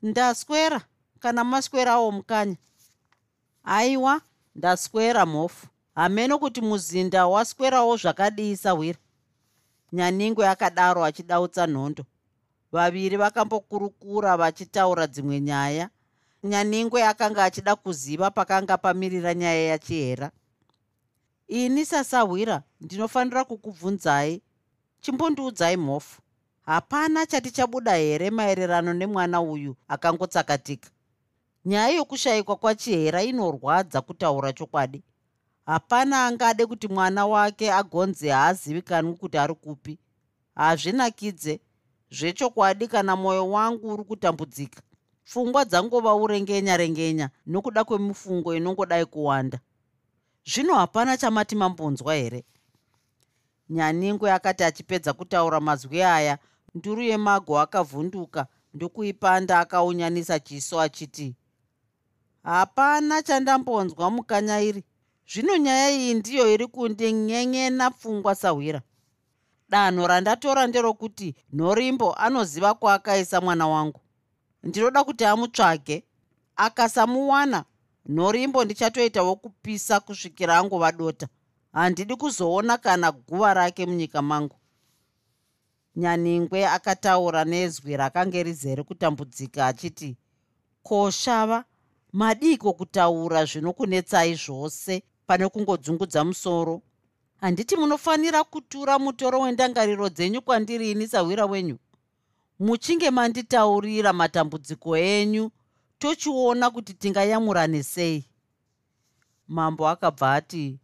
ndaswera 0.02 0.82
kana 1.20 1.44
maswerawo 1.44 2.12
mukanya 2.12 2.58
aiwa 3.64 4.22
ndaswera 4.56 5.26
mhofu. 5.26 5.68
Hameno 5.96 6.40
kuti 6.40 6.62
muzinda 6.62 7.28
waswerawo 7.28 7.98
zvakadii 7.98 8.56
sahwira 8.58 9.00
nyaningwe 9.94 10.48
akadaro 10.48 11.04
achidautsa 11.06 11.68
nhondo. 11.68 12.06
Vaviri 12.72 13.18
vakambokurukura 13.18 14.38
vachitaura 14.38 15.08
dzimwe 15.08 15.42
nyaya. 15.42 15.90
Nyaningwe 16.44 17.04
akanga 17.04 17.44
achida 17.44 17.76
kuziva 17.76 18.32
pakanga 18.32 18.78
pamirira 18.78 19.34
nyaya 19.34 19.66
yachihera. 19.68 20.32
Ini 21.48 21.86
sasahwira 21.86 22.64
ndinofanira 22.82 23.44
kukubvunzai. 23.44 24.42
Chimbondiudzai 25.02 25.78
mhofu 25.78 26.21
hapana 26.66 27.26
chati 27.26 27.52
chabuda 27.52 27.96
here 27.96 28.30
maererano 28.30 28.94
nemwana 28.94 29.42
uyu 29.42 29.76
akangotsakatika? 29.88 30.90
Nyaya 31.66 31.96
yokushayikwa 31.96 32.56
kwachihera 32.56 33.24
inorwadza 33.24 34.02
kutaura 34.02 34.54
chokwadi. 34.54 35.04
Hapana 35.66 36.26
angade 36.26 36.66
kuti 36.66 36.88
mwana 36.88 37.26
wake 37.26 37.74
agonzi 37.74 38.28
haazivikanwi 38.30 39.14
kuti 39.14 39.38
ari 39.38 39.56
kupi. 39.56 40.00
Hazvinakidze. 40.56 41.60
Zvechokwadi 42.12 42.88
kana 42.88 43.16
mwoyo 43.16 43.50
wangu 43.50 43.94
uri 43.94 44.04
kutambudzika 44.04 44.82
pfungwa 45.26 45.66
dzangova 45.66 46.16
urengenya 46.16 46.78
rengenya 46.78 47.30
nokuda 47.46 47.84
kwemifungo 47.84 48.56
inongodai 48.56 49.06
kuwanda. 49.06 49.60
Zvino 50.46 50.76
hapana 50.76 51.18
chamati 51.18 51.56
mambonzwa 51.56 52.16
here? 52.16 52.44
Nyaningwe 53.70 54.32
akati 54.32 54.64
achipedza 54.64 55.14
kutaura 55.14 55.60
mazwi 55.60 56.04
aya 56.04 56.38
nduru 56.76 57.02
yemago 57.02 57.60
akavhunduka. 57.60 58.48
Ndokuipanda 58.74 59.60
akaunyanisa 59.60 60.40
chiso 60.40 60.80
achiti 60.82 61.36
hapana 62.44 63.22
chandambonzwa 63.22 64.10
mukanya 64.12 64.62
iri. 64.62 64.84
Zvino 65.32 65.58
nyaya 65.58 65.92
iyi 65.92 66.14
ndiyo 66.14 66.54
iri 66.54 66.68
kundinyenyena 66.68 67.92
pfungwa 67.92 68.36
sahwira. 68.36 68.82
Danho 69.70 70.08
randatora 70.08 70.68
nderokuti 70.68 71.36
nhorimbo 71.54 72.14
anoziva 72.14 72.74
kwaakaisa 72.74 73.42
mwana 73.42 73.68
wangu. 73.68 74.02
Ndinoda 74.64 75.04
kuti 75.04 75.26
amutsvage 75.26 76.04
akasamuwana 76.56 77.66
nhorimbo 78.06 78.66
ndichatoitawo 78.66 79.36
kupisa 79.36 80.00
kusvikira 80.00 80.58
angova 80.58 80.92
dota 80.92 81.28
handidi 81.74 82.16
kuzoona 82.16 82.78
kana 82.78 83.12
guva 83.12 83.54
rake 83.54 83.86
munyika 83.86 84.22
mangu 84.22 84.56
nyaningwe 85.96 86.68
akataura 86.68 87.46
nezwi 87.46 87.98
rakange 87.98 88.44
rizere 88.44 88.84
kutambudzika 88.84 89.68
achiti 89.68 90.18
koshava 90.84 91.66
madiko 92.14 92.74
kutaura 92.74 93.46
zvinokunetsai 93.46 94.36
zvose 94.36 95.04
pane 95.28 95.50
kungodzungudza 95.50 96.24
musoro? 96.24 96.82
Handiti 97.42 97.76
munofanira 97.76 98.44
kutura 98.44 99.00
mutoro 99.00 99.40
wendangariro 99.40 100.10
dzenyu 100.10 100.42
kwandiri 100.42 100.92
ini 100.92 101.08
sahwira 101.08 101.46
wenyu? 101.46 101.78
Muchinge 102.60 103.12
manditaurira 103.12 104.14
matambudziko 104.14 104.98
enyu 104.98 105.52
tochiona 106.00 106.70
kuti 106.70 106.94
tingayamurane 106.94 107.84
sei 107.84 108.26
mambo 109.48 109.88
akabva 109.90 110.34
ati 110.34 110.80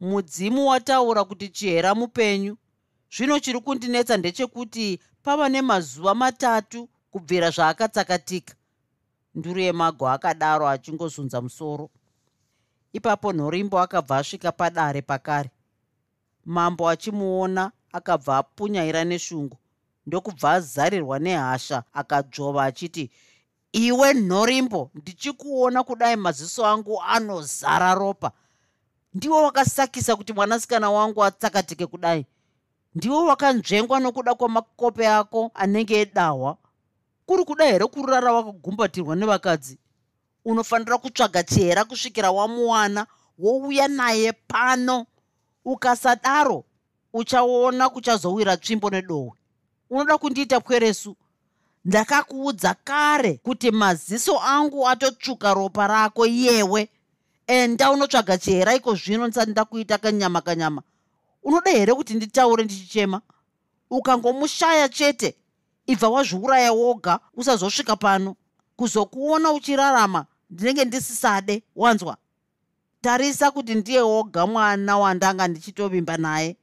mudzimu 0.00 0.68
wataura 0.68 1.24
kuti 1.24 1.48
chihera 1.48 1.94
mupenyu 1.94 2.56
zvino 3.16 3.38
chiri 3.40 3.60
kundinetsa 3.60 4.16
ndechekuti 4.16 5.00
pava 5.22 5.48
nemazuva 5.48 6.14
matatu 6.14 6.88
kubvira 7.10 7.50
zvaakatsakatika. 7.50 8.54
Nduru 9.34 9.60
yemago 9.60 10.08
akadaro 10.08 10.68
achingozunza 10.68 11.40
musoro. 11.40 11.90
Ipapo 12.92 13.32
nhorimbo 13.32 13.78
akabva 13.80 14.16
asvika 14.16 14.52
padare 14.52 15.02
pakare. 15.02 15.50
Mambo 16.44 16.88
achimuona 16.88 17.72
akabva 17.92 18.38
apunyaira 18.38 19.04
neshungu. 19.04 19.56
Ndokubva 20.06 20.52
azarirwa 20.52 21.18
nehasha 21.18 21.82
akadzvova 21.92 22.64
achiti 22.64 23.10
iwe 23.72 24.14
nhorimbo 24.14 24.90
ndichikuona 24.94 25.82
kudai 25.82 26.16
maziso 26.16 26.66
angu 26.66 27.02
anozara 27.02 27.94
ropa. 27.94 28.32
Ndiwo 29.14 29.42
wakasakisa 29.42 30.16
kuti 30.16 30.32
mwanasikana 30.32 30.90
wangu 30.90 31.24
atsakatike 31.24 31.86
kudai 31.86 32.26
ndiwo 32.94 33.26
wakanzvengwa 33.26 34.00
nokuda 34.00 34.34
kwamakope 34.34 35.08
ako 35.08 35.50
anenge 35.54 36.00
edahwa 36.00 36.56
kuri 37.26 37.44
kuda 37.44 37.64
here 37.64 37.86
kurara 37.86 38.32
wakagumbatirwa 38.32 39.16
nevakadzi? 39.16 39.78
Unofanira 40.44 40.98
kutsvaga 40.98 41.42
chihera 41.42 41.84
kusvikira 41.84 42.30
wamuwana 42.30 43.06
wouya 43.38 43.88
naye 43.88 44.32
pano. 44.32 45.06
Ukasadaro 45.64 46.64
uchaona 47.12 47.88
kuchazowira 47.88 48.56
tsvimbo 48.56 48.90
nedohwe 48.90 49.32
unoda 49.90 50.18
kundiita 50.18 50.60
kweresu 50.60 51.16
ndakakuudza 51.84 52.74
kare 52.74 53.34
kuti 53.42 53.70
maziso 53.70 54.40
angu 54.40 54.88
atotsvuka 54.88 55.54
ropa 55.54 55.86
rako 55.86 56.26
yewe 56.26 56.88
enda 57.46 57.90
unotsvaga 57.90 58.38
chihera 58.38 58.74
iko 58.74 58.94
zvino 58.94 59.26
ndisati 59.26 59.50
ndakuita 59.50 59.98
kanyama 59.98 60.40
kanyama 60.40 60.82
unoda 61.44 61.70
here 61.70 61.94
kuti 61.94 62.14
nditaure 62.14 62.64
ndichichema? 62.64 63.20
Ukangomushaya 63.90 64.88
chete 64.88 65.36
ibva 65.86 66.08
wazviuraya 66.08 66.72
woga 66.72 67.20
usazosvika 67.34 67.96
pano 67.96 68.36
kuzokuona 68.76 69.52
uchirarama 69.52 70.26
ndinenge 70.50 70.84
ndisisade 70.84 71.62
wanzwa? 71.76 72.16
Tarisa 73.00 73.50
kuti 73.50 73.74
ndiye 73.74 74.00
woga 74.00 74.46
mwana 74.46 74.98
wandanga 74.98 75.48
ndichitovimba 75.48 76.16
naye. 76.16 76.56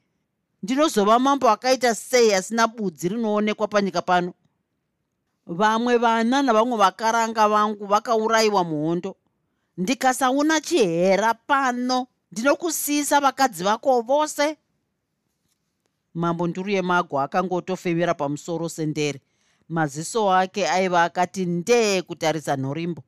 Ndinozova 0.63 1.19
mambo 1.19 1.49
akaita 1.49 1.95
sei 1.95 2.33
asina 2.33 2.67
budzi 2.67 3.09
rinoonekwa 3.09 3.67
panyika 3.67 4.01
pano? 4.01 4.33
Vamwe 5.47 5.97
vana 5.97 6.41
navamwe 6.41 6.77
vakaranga 6.77 7.49
vangu 7.49 7.85
vakaurayiwa 7.85 8.63
muhondo. 8.63 9.15
Ndikasauna 9.77 10.61
chihera 10.61 11.33
pano. 11.33 12.07
Ndinokusisa 12.31 13.19
vakadzi 13.19 13.63
vako 13.63 14.01
vose 14.01 14.57
mambo 16.13 16.47
nduru 16.47 16.69
yemago 16.69 17.19
akangotofemera 17.19 18.13
pamusoro 18.13 18.69
sendere. 18.69 19.21
Maziso 19.69 20.31
ake 20.33 20.67
aiva 20.69 21.03
akati 21.03 21.45
ndee 21.45 22.01
kutarisa 22.01 22.57
nhorimbo. 22.57 23.03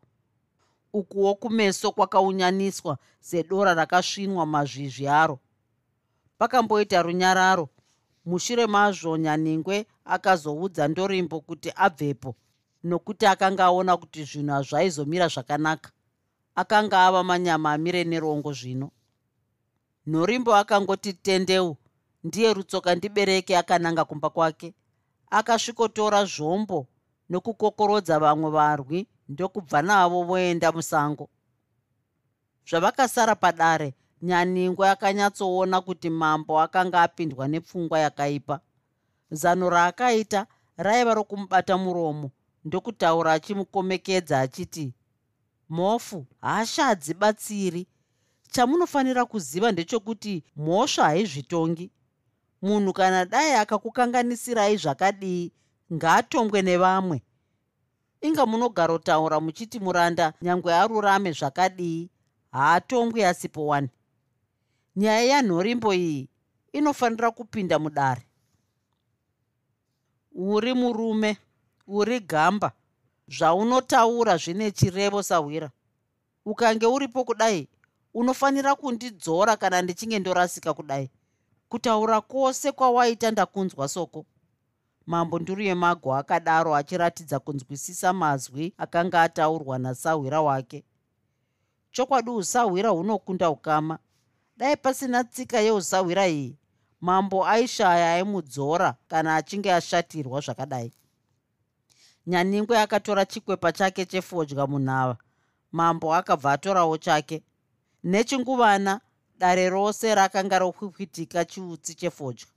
Ukuwo 0.94 1.36
kumeso 1.36 1.92
kwakaunyaniswa 1.92 2.98
sedora 3.20 3.74
rakasvinwa 3.74 4.46
mazvizvi 4.46 5.08
aro. 5.08 5.40
Pakamboita 6.38 7.02
runyararo 7.02 7.70
mushure 8.26 8.68
mazvo 8.68 9.18
nyaningwe 9.18 9.86
akazoudza 10.06 10.88
ndorimbo 10.88 11.40
kuti 11.42 11.72
abvepo 11.76 12.36
nokuti 12.84 13.26
akanga 13.26 13.64
aona 13.66 13.98
kuti 13.98 14.24
zvinhu 14.24 14.52
hazvaizomira 14.54 15.28
zvakanaka. 15.28 15.92
Akanga 16.56 17.06
ava 17.08 17.24
manyama 17.24 17.74
amire 17.74 18.04
nerongo 18.04 18.54
zvino. 18.54 18.92
Nhorimbo 20.08 20.56
akangoti 20.56 21.14
tendeu 21.14 21.78
ndiye 22.24 22.54
rutsoka 22.54 22.96
ndibereke 22.96 23.58
akananga 23.58 24.06
kumba 24.06 24.30
kwake. 24.30 24.74
Akasvikotora 25.30 26.26
zvombo 26.26 26.88
nokukokorodza 27.30 28.20
vamwe 28.20 28.50
varwi 28.52 29.08
ndokubva 29.30 29.82
navo 29.82 30.24
voenda 30.24 30.72
musango. 30.72 31.30
Zvavakasara 32.70 33.36
padare 33.36 33.94
nyaningwe 34.22 34.90
akanyatsoona 34.90 35.82
kuti 35.82 36.10
mambo 36.10 36.62
akanga 36.62 37.02
apindwa 37.02 37.48
nepfungwa 37.48 38.00
yakaipa. 38.00 38.60
Zano 39.32 39.70
raakaita 39.70 40.48
raiva 40.78 41.14
rokumubata 41.14 41.78
muromo 41.78 42.32
ndokutaura 42.66 43.34
achimukomekedza 43.34 44.40
achiti 44.40 44.94
mhofu 45.70 46.26
hasha 46.42 46.84
hadzibatsiri 46.86 47.88
chamunofanira 48.52 49.26
kuziva 49.26 49.72
ndechekuti 49.72 50.44
mhosva 50.56 51.04
haizvitongi 51.04 51.92
munhu 52.64 52.94
kana 52.94 53.26
dai 53.26 53.56
akakukanganisirai 53.60 54.78
zvakadii 54.78 55.52
ngaatongwe 55.94 56.62
nevamwe. 56.62 57.18
Inga 58.22 58.46
munogarotaura 58.46 59.40
muchiti 59.40 59.80
muranda 59.80 60.34
nyange 60.42 60.72
arurame 60.74 61.32
zvakadii 61.32 62.10
haatongwi 62.52 63.24
asipo 63.24 63.68
wani 63.68 63.90
nyaya 64.96 65.24
yanhorimbo 65.24 65.94
iyi 65.94 66.30
inofanira 66.74 67.32
kupinda 67.32 67.80
mudare. 67.80 68.24
Uri 70.32 70.74
murume 70.74 71.38
uri 71.88 72.20
gamba 72.20 72.72
zvaunotaura 73.28 74.38
zvine 74.38 74.72
chirevo 74.72 75.24
sahwira. 75.24 75.72
Ukange 76.46 76.86
uripo 76.86 77.24
kudai 77.24 77.68
unofanira 78.14 78.76
kundidzora 78.76 79.58
kana 79.58 79.82
ndichinge 79.82 80.20
ndorasika 80.20 80.74
kudai 80.74 81.10
kutaura 81.74 82.22
kwose 82.22 82.72
kwawaita 82.72 83.32
ndakunzwa 83.32 83.88
soko. 83.88 84.26
Mambo 85.06 85.40
nduru 85.40 85.62
yemago 85.62 86.16
akadaro 86.16 86.76
achiratidza 86.76 87.40
kunzwisisa 87.40 88.14
mazwi 88.14 88.74
akanga 88.78 89.22
ataurwa 89.22 89.78
nasahwira 89.80 90.42
wake. 90.42 90.84
Chokwadi 91.92 92.30
usahwira 92.30 92.90
hunokunda 92.90 93.50
ukama. 93.50 94.00
Dai 94.58 94.76
pasina 94.78 95.24
tsika 95.24 95.60
yeusahwira 95.60 96.28
iyi 96.28 96.58
mambo 97.02 97.48
aishaya 97.48 98.14
aimudzora 98.14 98.96
kana 99.08 99.36
achinge 99.36 99.74
ashatirwa 99.74 100.42
zvakadai. 100.42 100.94
Nyaningwe 102.28 102.80
akatora 102.80 103.26
chikwepa 103.26 103.72
chake 103.72 104.06
chefodya 104.06 104.68
munhava. 104.68 105.18
Mambo 105.72 106.16
akabva 106.16 106.52
atorawo 106.52 106.98
chake. 106.98 107.44
Nechinguvana 108.04 109.02
dare 109.44 109.70
rose 109.70 110.16
rakanga 110.16 110.60
rokwikwitika 110.60 111.46
chiutsi 111.46 111.96
chefodya. 111.96 112.48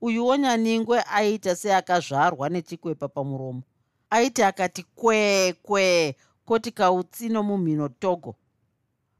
Uyuwo 0.00 0.36
nyaningwe 0.36 1.02
aiita 1.02 1.56
seakazvarwa 1.56 2.48
nechikwepa 2.48 3.08
pamuromo. 3.08 3.62
Aiti 4.10 4.42
akati 4.42 4.82
kwee 4.82 5.52
kwee 5.52 6.14
koti 6.44 6.70
kautsino 6.72 7.42
mumhino 7.42 7.88
togo. 7.88 8.34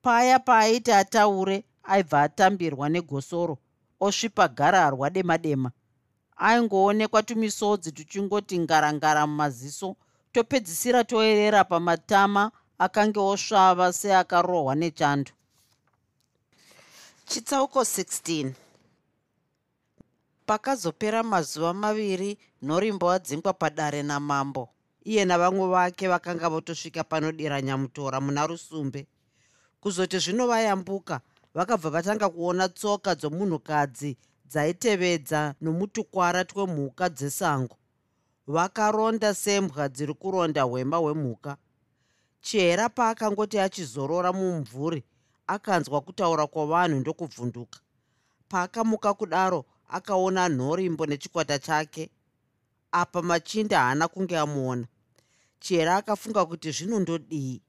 Paya 0.02 0.38
paaiti 0.38 0.92
ataure 0.92 1.64
aibva 1.82 2.22
atambirwa 2.22 2.88
negosoro 2.88 3.58
osvipa 4.00 4.48
gararwa 4.48 5.10
dema 5.10 5.38
dema 5.38 5.70
aingoonekwa 6.36 7.22
tumisodzi 7.22 7.92
tuchingoti 7.92 8.58
ngarangara 8.58 9.26
mumaziso 9.26 9.96
topedzisira 10.32 11.04
toerera 11.04 11.64
pamatama 11.64 12.50
akange 12.78 13.20
osvava 13.20 13.92
seakarohwa 13.92 14.74
nechando 14.74 15.30
chitsauko 17.30 17.80
16 17.80 18.52
pakazopera 20.46 21.22
mazuva 21.22 21.74
maviri 21.74 22.38
nhorimbo 22.62 23.10
adzingwa 23.10 23.52
padare 23.52 24.02
namambo. 24.02 24.68
Iye 25.04 25.24
navamwe 25.24 25.66
vake 25.68 26.08
vakanga 26.08 26.48
votosvika 26.48 27.04
panodira 27.04 27.62
nyamutora 27.62 28.20
muna 28.20 28.46
rusumbe. 28.46 29.06
Kuzoti 29.80 30.18
zvino 30.18 30.46
vayambuka 30.46 31.20
vakabva 31.54 31.90
vatanga 31.90 32.28
kuona 32.28 32.68
tsoka 32.68 33.14
dzomunhukadzi 33.14 34.16
dzaitevedza 34.50 35.54
nomutukwara 35.60 36.44
twemhuka 36.44 37.08
dzesango. 37.08 37.76
Vakaronda 38.46 39.34
sembwa 39.34 39.88
dziri 39.88 40.14
kuronda 40.14 40.62
hwema 40.62 40.96
hwemhuka 40.96 41.56
chera 42.40 42.88
paakangoti 42.88 43.58
achizorora 43.58 44.32
mumvuri 44.32 45.04
akanzwa 45.54 45.98
kutaura 46.00 46.46
kwavanhu 46.52 46.96
ndokubvunduka 47.00 47.78
paakamuka 48.50 49.14
kudaro 49.14 49.60
akaona 49.88 50.48
nhorimbo 50.48 51.06
nechikwata 51.06 51.58
chake. 51.58 52.10
Apa 52.92 53.22
machinda 53.22 53.80
haana 53.80 54.08
kunge 54.08 54.38
amuona. 54.38 54.86
Chera 55.60 55.96
akafunga 55.96 56.46
kuti 56.46 56.70
zvinondodii 56.72 57.60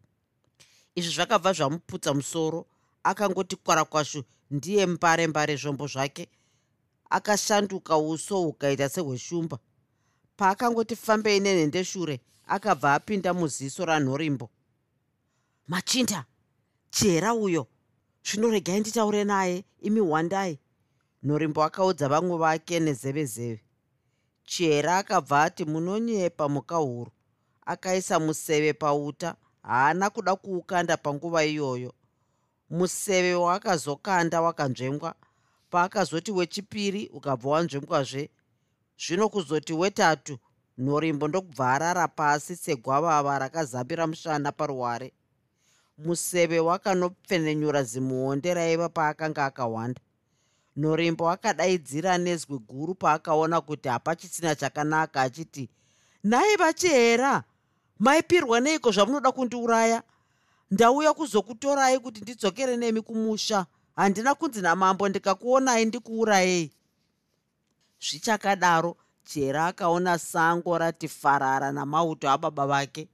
izvi 0.95 1.11
zvakabva 1.15 1.53
zvamuputsa 1.53 2.13
musoro. 2.13 2.65
Akangoti 3.03 3.55
kwarakwashu 3.55 4.23
ndiye 4.51 4.85
mbare 4.85 5.27
mbare 5.27 5.55
zvombo 5.55 5.87
zvake. 5.87 6.27
Akashanduka 7.09 7.97
uso 7.97 8.37
hukaita 8.41 8.89
sehweshumba. 8.89 9.59
Paakangoti 10.37 10.95
fambei 10.95 11.39
nenhendeshure 11.39 12.19
akabva 12.47 12.93
apinda 12.93 13.33
muziso 13.33 13.85
ranhorimbo. 13.85 14.49
Machinda 15.67 16.25
chera 16.91 17.33
uyo. 17.33 17.67
Zvino 18.25 18.47
regai 18.49 18.79
nditaure 18.79 19.23
naye 19.23 19.63
imi 19.81 19.99
hwandai 19.99 20.59
nhorimbo 21.23 21.63
akaudza 21.63 22.09
vamwe 22.09 22.37
vake 22.37 22.79
nezevezeve 22.79 23.63
chera 24.51 24.97
akabva 24.97 25.43
ati 25.43 25.65
munonyepa 25.65 26.49
muka 26.49 26.75
huru. 26.75 27.11
Akaisa 27.65 28.19
museve 28.19 28.73
pauta 28.73 29.35
haana 29.63 30.09
kuda 30.09 30.35
kuukanda 30.35 30.97
panguva 30.97 31.45
iyoyo. 31.45 31.93
Museve 32.69 33.33
waakazokanda 33.35 34.41
wakanzvengwa. 34.41 35.15
Paakazoti 35.69 36.31
wechipiri 36.31 37.07
ukabva 37.07 37.49
wanzvengwazve. 37.49 38.29
Zvino 38.97 39.29
kuzoti 39.29 39.73
wetatu 39.73 40.37
nhorimbo 40.77 41.27
ndokubva 41.27 41.73
arara 41.73 42.07
pasi 42.07 42.55
segwavava 42.55 43.39
rakazambira 43.39 44.07
mushana 44.07 44.51
paruware 44.51 45.13
museve 46.05 46.59
wakanopfenenyura 46.59 47.83
zimuonde 47.83 48.53
raiva 48.53 48.89
paakanga 48.89 49.45
akahwanda 49.45 50.01
nhorimbo 50.77 51.29
akadaidzira 51.29 52.17
nezwi 52.17 52.57
guru 52.59 52.95
paakaona 52.95 53.61
kuti 53.61 53.89
hapachisina 53.89 54.55
chakanaka 54.55 55.21
achiti 55.21 55.69
nhai 56.23 56.55
vachihera 56.55 57.43
maipirwa 57.99 58.59
neiko 58.59 58.91
zvamunoda 58.91 59.31
kundiuraya? 59.31 60.03
Ndauya 60.71 61.13
kuzokutorai 61.13 61.99
kuti 61.99 62.21
ndidzokere 62.21 62.77
nemi 62.77 63.01
kumusha. 63.01 63.65
Handina 63.95 64.35
kunzi 64.35 64.61
namambo 64.61 65.09
ndikakuonai 65.09 65.85
ndikuurayei. 65.85 66.71
Zvichakadaro 67.99 68.97
jera 69.33 69.67
akaona 69.67 70.17
sango 70.19 70.77
rati 70.77 71.07
farara 71.07 71.71
namauto 71.71 72.29
ababa 72.29 72.67
vake 72.67 73.07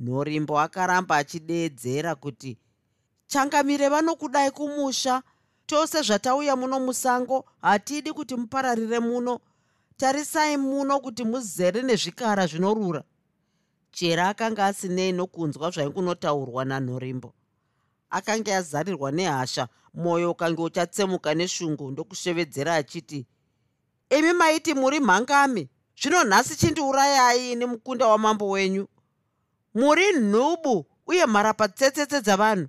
nhorimbo 0.00 0.58
akaramba 0.60 1.16
achideedzera 1.16 2.14
kuti 2.14 2.58
changamire 3.26 3.88
vanokudai 3.88 4.50
kumusha. 4.50 5.22
Tose 5.66 6.02
zvatauya 6.02 6.56
muno 6.56 6.80
musango 6.80 7.44
hatidi 7.62 8.12
kuti 8.12 8.36
mupararire 8.36 8.98
muno. 9.00 9.40
Tarisai 9.96 10.56
muno 10.56 11.00
kuti 11.00 11.24
muzere 11.24 11.82
nezvikara 11.82 12.46
zvinorura. 12.46 13.02
Jera 13.92 14.28
akanga 14.28 14.66
asinei 14.66 15.12
nokunzwa 15.12 15.70
zvaingunotaurwa 15.70 16.64
nanhorimbo. 16.64 17.34
Akanga 18.10 18.56
azarirwa 18.56 19.12
nehasha 19.12 19.68
mwoyo 19.94 20.30
ukange 20.30 20.62
uchatsemuka 20.62 21.34
neshungu 21.34 21.90
ndokushevedzera 21.90 22.74
achiti 22.74 23.26
imi 24.10 24.32
maiti 24.32 24.74
muri 24.74 25.00
mhangami. 25.00 25.68
Zvino 26.02 26.24
nhasi 26.24 26.56
chindiurayai 26.56 27.56
nemukunda 27.56 28.06
wamambo 28.06 28.48
wenyu 28.48 28.88
muri 29.74 30.12
nhubu 30.12 30.86
uye 31.06 31.26
mharapatsetsetse 31.26 32.20
dzavanhu. 32.20 32.68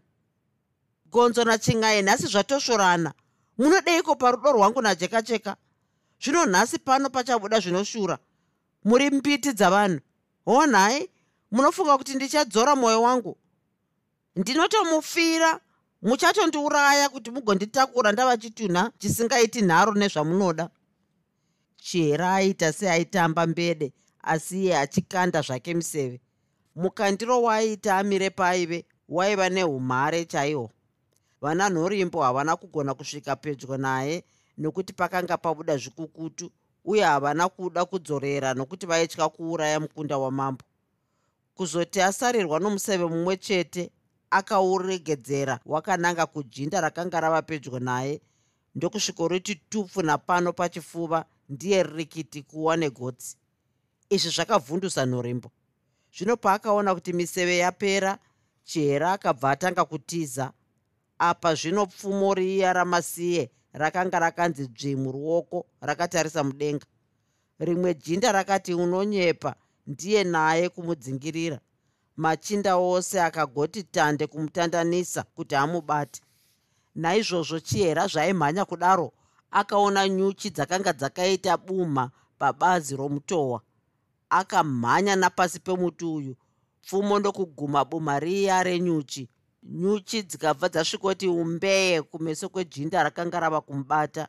Gonzo 1.11 1.43
nachingai 1.43 2.01
nhasi 2.01 2.27
zvatosvorana. 2.27 3.13
Munodeiko 3.57 4.15
parudo 4.15 4.51
rwangu 4.51 4.81
najekacheka? 4.81 5.55
Zvino 6.21 6.45
nhasi 6.45 6.79
pano 6.79 7.09
pachabuda 7.09 7.59
zvinoshura 7.59 8.17
muri 8.83 9.09
mbiti 9.09 9.53
dzavanhu. 9.53 9.99
Honhai 10.45 11.09
munofunga 11.51 11.97
kuti 11.97 12.15
ndichadzora 12.15 12.75
mwoyo 12.75 13.01
wangu. 13.01 13.37
Ndinotomufira 14.35 15.59
muchatondiuraya 16.01 17.09
kuti 17.09 17.31
mugonditakura 17.31 18.11
ndava 18.11 18.37
chitunha 18.37 18.91
chisingaiti 18.97 19.61
nharo 19.61 19.93
nezvamunoda. 19.93 20.69
Chihera 21.77 22.35
aita 22.35 22.73
seaitamba 22.73 23.47
mbede 23.47 23.93
asi 24.23 24.63
iye 24.63 24.77
achikanda 24.77 25.41
zvake 25.41 25.73
miseve 25.73 26.21
mukandiro 26.75 27.41
waaita 27.41 27.97
amire 27.97 28.29
paive 28.29 28.86
waiva 29.10 29.49
neumhare 29.49 30.25
chaihwo 30.25 30.71
vana 31.41 31.69
nhorimbo 31.69 32.21
havana 32.21 32.55
kugona 32.55 32.93
kusvika 32.93 33.36
pedyo 33.36 33.77
naye 33.77 34.23
nokuti 34.57 34.93
pakanga 34.93 35.38
pabuda 35.38 35.77
zvikukutu 35.77 36.51
uye 36.86 37.03
havana 37.03 37.49
kuda 37.49 37.86
kudzorera 37.86 38.53
nokuti 38.53 38.86
vaitya 38.86 39.29
kuuraya 39.29 39.79
mukunda 39.79 40.17
wamambo. 40.17 40.63
Kuzoti 41.55 42.01
asarirwa 42.01 42.60
nomuseve 42.60 43.05
mumwe 43.05 43.38
chete 43.38 43.91
akauregedzera 44.29 45.60
wakananga 45.65 46.25
kujinda 46.25 46.81
rakanga 46.81 47.19
rava 47.19 47.41
pedyo 47.41 47.79
naye 47.79 48.21
ndokusvikoriti 48.75 49.55
tupfu 49.55 50.01
napano 50.01 50.53
pachifuva 50.53 51.25
ndiye 51.49 51.84
ririkiti 51.84 52.43
kuwa 52.43 52.77
negotsi. 52.77 53.38
Izvi 54.10 54.29
zvakavhundusa 54.29 55.05
nhorimbo 55.05 55.51
zvino 56.15 56.38
paakaona 56.38 56.95
kuti 56.95 57.13
miseve 57.13 57.58
yapera 57.58 58.17
chihera 58.63 59.12
akabva 59.13 59.52
atanga 59.52 59.86
kutiza 59.86 60.54
apa 61.19 61.56
zvino 61.56 61.86
pfumo 61.86 62.34
riya 62.34 62.74
ramasiye 62.74 63.52
rakanga 63.74 64.19
rakanzi 64.19 64.67
dzvi 64.67 64.95
muruoko 64.95 65.65
rakatarisa 65.82 66.43
mudenga. 66.43 66.86
Rimwe 67.60 67.93
jinda 67.93 68.32
rakati 68.32 68.74
unonyepa 68.74 69.56
ndiye 69.88 70.24
naye 70.24 70.69
kumudzingirira. 70.69 71.60
Machinda 72.17 72.76
ose 72.76 73.21
akagoti 73.21 73.84
tande 73.84 74.28
kumutandanisa 74.28 75.24
kuti 75.24 75.56
amubate. 75.56 76.21
Naizvozvo 76.95 77.60
chihera 77.60 78.08
zvaimhanya 78.08 78.65
kudaro 78.65 79.13
akaona 79.52 80.10
nyuchi 80.10 80.50
dzakanga 80.50 80.93
dzakaita 80.93 81.58
bumha 81.58 82.12
pabazi 82.38 82.95
romutohwa 82.95 83.62
akamhanya 84.32 85.15
napasi 85.15 85.60
pemuti 85.60 86.06
uyu. 86.06 86.36
Pfumo 86.82 87.20
ndokuguma 87.20 87.86
bumha 87.86 88.20
riya 88.20 88.63
renyuchi. 88.63 89.30
Nyuchi 89.63 90.24
dzikabva 90.24 90.70
dzasvikoti 90.70 91.28
umbeye 91.28 92.02
kumeso 92.02 92.50
kwejinda 92.50 93.04
rakanga 93.04 93.39
rava 93.39 93.62
kumubata. 93.62 94.28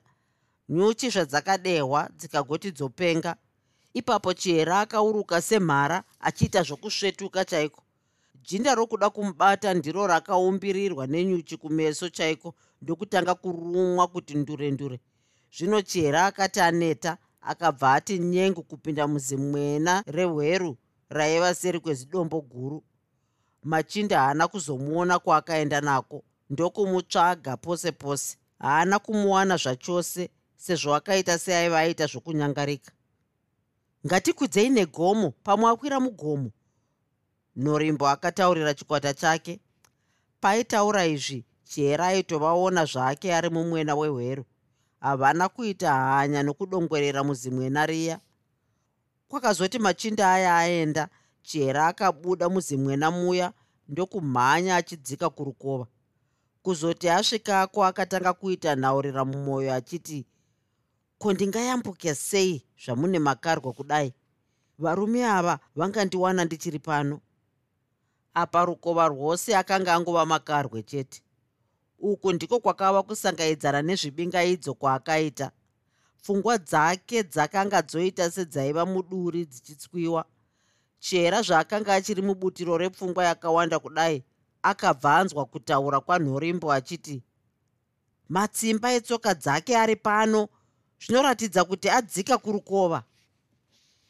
Nyuchi 0.68 1.10
zvadzakadehwa 1.10 2.10
dzikagoti 2.16 2.70
dzopenga. 2.70 3.36
Ipapo 3.94 4.34
chihera 4.34 4.80
akauruka 4.80 5.42
semhara 5.42 6.04
achiita 6.20 6.62
zvokusvetuka 6.62 7.44
chaiko. 7.44 7.82
Jinda 8.42 8.74
rokuda 8.74 9.10
kumubata 9.10 9.74
ndiro 9.74 10.06
rakaumbirirwa 10.06 11.06
nenyuchi 11.06 11.56
kumeso 11.56 12.08
chaiko 12.08 12.54
ndokutanga 12.82 13.34
kurumwa 13.34 14.08
kuti 14.08 14.34
ndure 14.34 14.70
ndure 14.70 15.00
zvino 15.56 15.82
chihera 15.82 16.26
akati 16.26 16.60
aneta 16.60 17.18
akabva 17.42 17.92
ati 17.92 18.18
nyengu 18.18 18.62
kupinda 18.62 19.08
muzimwena 19.08 20.02
rehweru 20.06 20.76
raiva 21.08 21.54
seri 21.54 21.80
kwezidombo 21.80 22.40
guru. 22.40 22.84
Machinda 23.62 24.20
haana 24.20 24.48
kuzomuona 24.48 25.18
kwaakaenda 25.18 25.80
nako. 25.80 26.24
Ndokumutsvaga 26.50 27.56
pose 27.56 27.92
pose. 27.92 28.36
Haana 28.58 28.98
kumuwana 28.98 29.56
zvachose 29.56 30.30
sezvo 30.56 30.94
akaita 30.94 31.38
seaiva 31.38 31.78
aita 31.78 32.06
zvokunyangarika. 32.06 32.92
Ngatikwidzei 34.06 34.70
negomo 34.70 35.30
pamwe 35.30 35.70
akwira 35.70 36.00
mugomo. 36.00 36.50
Nhorimbo 37.56 38.08
akataurira 38.08 38.74
chikwata 38.74 39.14
chake. 39.14 39.60
Paitaura 40.40 41.06
izvi 41.06 41.44
chihera 41.64 42.06
aitovaona 42.06 42.84
zvake 42.84 43.34
ari 43.34 43.50
mumwena 43.50 43.94
wehweru 43.94 44.44
havana 45.02 45.48
kuita 45.48 45.94
hanya 45.94 46.42
nokudongwerera 46.42 47.24
muzimwena 47.24 47.86
riya. 47.86 48.20
Kwakazoti 49.28 49.78
machinda 49.78 50.32
aya 50.32 50.56
aenda 50.58 51.08
chihera 51.42 51.86
akabuda 51.86 52.48
muzimwena 52.48 53.10
muya 53.10 53.52
ndokumhanya 53.88 54.76
achidzika 54.76 55.30
kurukova. 55.30 55.86
Kuzoti 56.62 57.08
asvikako 57.08 57.84
akatanga 57.84 58.32
kuita 58.32 58.74
nhaurira 58.74 59.24
mumwoyo 59.24 59.74
achiti 59.74 60.26
ko 61.18 61.32
ndingayambuke 61.32 62.14
sei 62.14 62.62
zvamune 62.84 63.18
makarwa 63.18 63.72
kudai? 63.72 64.14
Varume 64.78 65.26
ava 65.26 65.58
vangandiwana 65.76 66.44
ndichiri 66.44 66.78
pano. 66.78 67.20
Apa 68.34 68.64
rukova 68.64 69.08
rwose 69.08 69.56
akanga 69.56 69.94
angova 69.94 70.26
makarwe 70.26 70.82
chete 70.82 71.22
uku 72.02 72.32
ndiko 72.32 72.60
kwakava 72.60 73.02
kusangaidzana 73.02 73.82
nezvibingaidzo 73.82 74.74
kwaakaita. 74.74 75.50
Pfungwa 76.22 76.58
dzake 76.58 77.22
dzakanga 77.22 77.82
dzoita 77.82 78.30
sedzaiva 78.30 78.86
muduri 78.86 79.46
dzichitswiwa. 79.46 80.24
Chera 80.98 81.42
zvaakanga 81.42 81.94
achiri 81.94 82.22
mubutiro 82.22 82.78
repfungwa 82.78 83.24
yakawanda 83.24 83.78
kudai 83.78 84.24
akabva 84.62 85.16
anzwa 85.16 85.44
kutaura 85.44 86.00
kwanhorimbo 86.00 86.72
achiti 86.72 87.22
matsimba 88.28 88.92
etsoka 88.92 89.34
dzake 89.34 89.76
ari 89.76 89.96
pano 89.96 90.48
zvinoratidza 91.02 91.64
kuti 91.64 91.90
adzika 91.90 92.38
kurukova. 92.38 93.02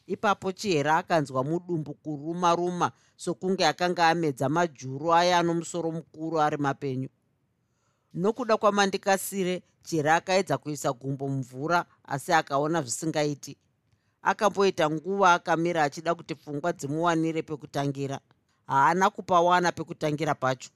Ipapo 0.07 0.53
chihera 0.53 0.97
akanzwa 0.97 1.45
mudumbu 1.45 1.95
kuruma 1.95 2.57
ruma 2.57 2.93
sokunge 3.17 3.67
akanga 3.67 4.09
amedza 4.09 4.49
majuru 4.49 5.15
aya 5.15 5.39
anomusoro 5.39 5.93
mukuru 5.93 6.41
ari 6.41 6.57
mapenyu 6.57 7.09
nokuda 8.15 8.57
kwamandikasire 8.57 9.63
chihera 9.83 10.17
akaedza 10.17 10.59
kuisa 10.59 10.93
gumbo 10.93 11.29
mumvura 11.29 11.85
asi 12.05 12.33
akaona 12.33 12.83
zvisingaiti. 12.83 13.57
Akamboita 14.23 14.91
nguva 14.91 15.33
akamira 15.35 15.83
achida 15.83 16.15
kuti 16.15 16.35
pfungwa 16.35 16.73
dzimuwanire 16.73 17.43
pekutangira. 17.43 18.21
Haana 18.67 19.11
kupawana 19.11 19.73
pekutangira 19.73 20.35
pacho. 20.35 20.71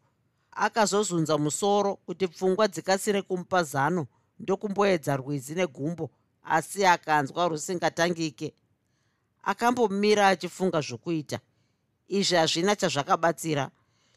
Akazozunza 0.51 1.38
musoro 1.38 1.96
kuti 1.96 2.29
pfungwa 2.29 2.68
dzikasire 2.68 3.22
kumupa 3.22 3.62
zano 3.62 4.07
ndokumboedza 4.38 5.16
rwizi 5.16 5.55
negumbo 5.55 6.11
asi 6.42 6.87
akanzwa 6.87 7.49
rusingatangike 7.49 8.55
akambomira 9.42 10.29
achifunga 10.29 10.81
zvokuita. 10.81 11.40
Izvi 12.09 12.37
hazvina 12.37 12.77
chazvakabatsira 12.77 13.70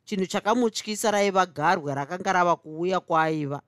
chinhu 0.09 0.25
chakamutyisa 0.25 1.11
raiva 1.11 1.45
garwe 1.45 1.95
rakanga 1.95 2.33
rava 2.33 2.55
kuuya 2.55 2.99
kwaaiva 2.99 3.61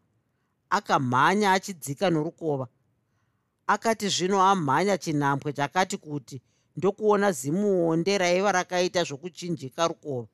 akamhanya 0.69 1.53
achidzika 1.53 2.09
norukova. 2.09 2.67
Akati 3.67 4.09
zvino 4.09 4.41
amhanya 4.41 4.97
chinhambwe 4.97 5.53
chakati 5.53 5.97
kuti 5.97 6.41
ndokuona 6.77 7.31
zimuonde 7.31 8.17
raiva 8.17 8.51
rakaita 8.51 9.03
zvokuchinjika 9.03 9.87
rukova. 9.87 10.27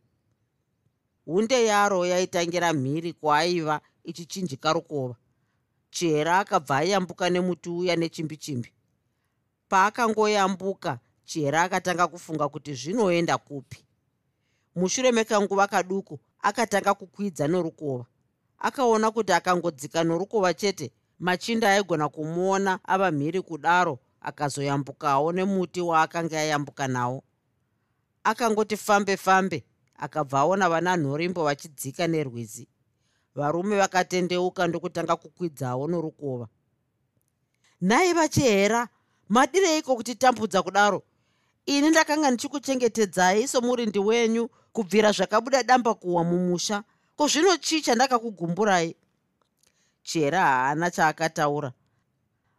Hunde 1.26 1.66
yaro 1.66 2.06
yaitangira 2.06 2.74
mhiri 2.74 3.14
kwaaiva 3.14 3.82
ichichinjika 4.04 4.74
rukova. 4.74 5.16
Chihera 5.90 6.40
akabva 6.40 6.78
ayambuka 6.78 7.30
nemuti 7.30 7.70
uya 7.70 7.96
nechimbi 7.96 8.38
chimbi 8.38 8.72
paakangoyambuka 9.70 11.00
chihera 11.26 11.64
akatanga 11.64 12.08
kufunga 12.08 12.50
kuti 12.50 12.74
zvinoenda 12.74 13.38
kupi 13.38 13.87
mushure 14.78 15.12
mekanguva 15.12 15.68
kaduku 15.68 16.20
akatanga 16.42 16.94
kukwidza 16.94 17.48
norukova. 17.48 18.06
Akaona 18.60 19.12
kuti 19.12 19.34
akangodzika 19.34 20.04
norukova 20.04 20.54
chete 20.54 20.92
machinda 21.20 21.72
aigona 21.72 22.10
kumuona 22.10 22.80
ava 22.84 23.12
mhiri 23.12 23.42
kudaro 23.42 24.00
akazoyambukawo 24.22 25.32
nemuti 25.32 25.82
waakanga 25.82 26.40
ayambuka 26.40 26.88
nawo. 26.88 27.24
Akangoti 28.24 28.78
fambe 28.78 29.18
fambe 29.18 29.64
akabva 29.98 30.40
aona 30.40 30.70
vana 30.70 30.98
nhorimbo 30.98 31.44
vachidzika 31.44 32.08
nerwizi. 32.08 32.68
Varume 33.36 33.78
vakatendeuka 33.78 34.68
ndokutanga 34.68 35.16
kukwidzawo 35.16 35.88
norukova. 35.88 36.48
Nhai 37.82 38.14
vachihera 38.14 38.88
madireiko 39.30 39.96
kutitambudza 39.96 40.62
kudaro? 40.62 41.04
Ini 41.66 41.90
ndakanga 41.90 42.32
ndichikuchengetedzai 42.32 43.48
somurindi 43.48 44.00
wenyu 44.00 44.50
kubvira 44.78 45.12
zvakabuda 45.12 45.64
damba 45.64 45.94
kuwa 45.94 46.24
mumusha. 46.24 46.84
Ko 47.16 47.28
zvino 47.28 47.58
chii 47.58 47.82
chandakakugumburai 47.82 48.96
chihera 50.04 50.42
haana 50.42 50.92
chaakataura. 50.92 51.74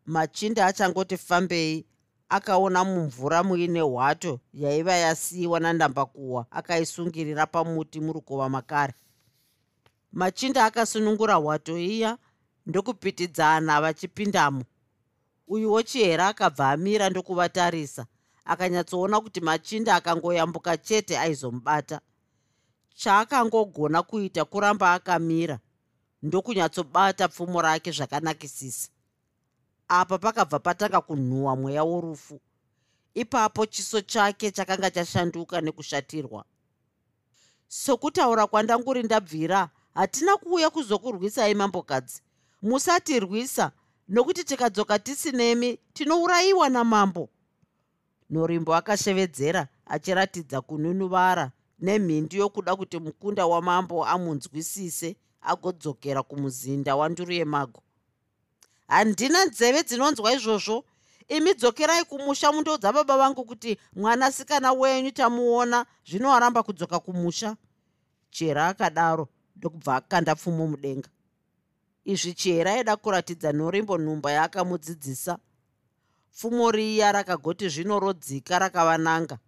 Machinda 0.07 0.67
achangoti 0.67 1.17
fambei. 1.17 1.87
Akaona 2.29 2.85
mumvura 2.85 3.43
muine 3.43 3.81
hwato 3.81 4.41
yaiva 4.53 4.93
yasiyiwa 4.93 5.61
nandambakuhwa 5.61 6.47
akaisungirira 6.51 7.47
pamuti 7.47 8.01
murukova 8.01 8.49
makare. 8.49 8.95
Machinda 10.13 10.65
akasunungura 10.65 11.35
hwato 11.35 11.79
iya 11.79 12.19
ndokupitidzana 12.67 13.81
vachipindamo. 13.81 14.65
Uyuwo 15.49 15.83
chihera 15.83 16.29
akabva 16.29 16.71
amira 16.71 17.11
ndokuvatarisa. 17.11 18.07
Akanyatsoona 18.45 19.21
kuti 19.21 19.41
machinda 19.41 19.95
akangoyambuka 19.95 20.77
chete 20.77 21.19
aizomubata 21.19 22.01
chaakangogona 22.99 24.03
kuita 24.03 24.45
kuramba 24.45 24.93
akamira 24.93 25.59
ndokunyatsobata 26.23 27.29
pfumo 27.29 27.63
rake 27.63 27.91
zvakanakisisa. 27.93 28.91
Apa 29.89 30.19
pakabva 30.19 30.59
patanga 30.59 31.01
kunhuhwa 31.01 31.57
mweya 31.57 31.85
worufu 31.85 32.41
ipapo 33.15 33.67
chiso 33.67 34.01
chake 34.01 34.51
chakanga 34.51 34.91
chashanduka 34.91 35.61
nekushatirwa. 35.61 36.45
Sokutaura 37.69 38.47
kwandanguri 38.47 39.03
ndabvira 39.03 39.71
hatina 39.95 40.37
kuuya 40.37 40.71
kuzokurwisai 40.71 41.55
mambokadzi. 41.55 42.23
Musatirwisa 42.63 43.73
nokuti 44.09 44.45
tikadzoka 44.45 44.99
tisinemi 44.99 45.79
tinourayiwa 45.93 46.69
namambo. 46.69 47.29
Norimbo 48.31 48.75
akashevedzera 48.75 49.69
achiratidza 49.87 50.61
kununuvara 50.61 51.51
nemhindu 51.79 52.37
yokuda 52.37 52.77
kuti 52.77 52.99
mukunda 52.99 53.47
wamambo 53.47 54.07
amunzwisise 54.07 55.17
agodzokera 55.41 56.23
kumuzinda 56.23 56.97
wanduru 56.97 57.33
yemago. 57.33 57.83
Handina 58.89 59.45
nzeve 59.45 59.83
dzinonzwa 59.83 60.33
izvozvo. 60.33 60.85
Imi 61.29 61.55
dzokerai 61.55 62.05
kumusha 62.05 62.53
mundoudza 62.53 62.93
baba 62.93 63.17
vangu 63.19 63.45
kuti 63.45 63.79
mwanasikana 63.93 64.73
wenyu 64.73 65.11
tamuona 65.11 65.87
zvino 66.07 66.33
aramba 66.33 66.63
kudzoka 66.63 66.99
kumusha. 67.01 67.57
Chera 68.31 68.69
akadaro 68.69 69.29
ndokubva 69.57 69.97
akanda 69.97 70.35
pfumo 70.35 70.67
mudenga. 70.67 71.09
Izvi 72.05 72.35
chera 72.35 72.73
aida 72.73 72.97
kuratidza 72.97 73.53
norimbo 73.53 73.99
nhumba 73.99 74.33
yaakamudzidzisa. 74.33 75.39
Pfumo 76.33 76.71
riya 76.71 77.13
rakagoti 77.13 77.69
zvino 77.69 78.01
rodzika 78.01 78.59
rakavananga 78.59 79.39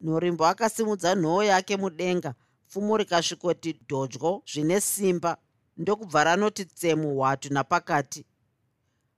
norimbo 0.00 0.46
akasimudza 0.46 1.14
nhoo 1.14 1.42
yake 1.42 1.76
mudenga. 1.76 2.34
Pfumo 2.68 2.96
rikasvikoti 2.96 3.72
dhodyo 3.88 4.42
zvine 4.52 4.80
simba. 4.80 5.36
Ndokubva 5.76 6.24
ranoti 6.24 6.64
tsemu 6.64 7.14
hwatu 7.14 7.52
napakati. 7.52 8.26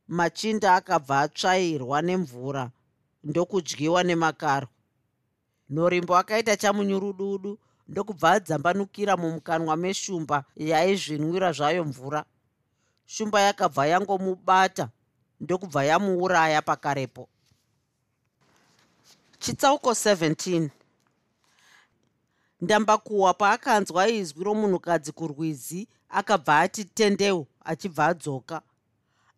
Machinda 0.09 0.75
akabva 0.75 1.21
atsvairwa 1.21 2.03
nemvura 2.03 2.71
ndokudyiwa 3.25 4.03
nemakarwa 4.03 4.69
norimbo 5.71 6.17
akaita 6.17 6.57
chamunyurududu 6.57 7.59
ndokubva 7.89 8.31
adzambanukira 8.33 9.17
mumukanwa 9.17 9.77
meshumba 9.77 10.45
yaizvinwira 10.57 11.53
zvayo 11.53 11.85
mvura. 11.85 12.25
Shumba 13.07 13.41
yakabva 13.41 13.87
yangomubata 13.87 14.89
ndokubva 15.41 15.85
yamuuraya 15.85 16.63
pakarepo 16.63 17.29
chitsauko 19.43 19.91
17 19.91 20.69
ndambakuhwa 22.61 23.35
paakanzwa 23.35 24.09
izwi 24.09 24.45
romunhukadzi 24.45 25.13
kurwizi 25.13 25.89
akabva 26.09 26.61
ati 26.61 26.85
tendeu 26.85 27.47
achibva 27.65 28.07
adzoka. 28.07 28.63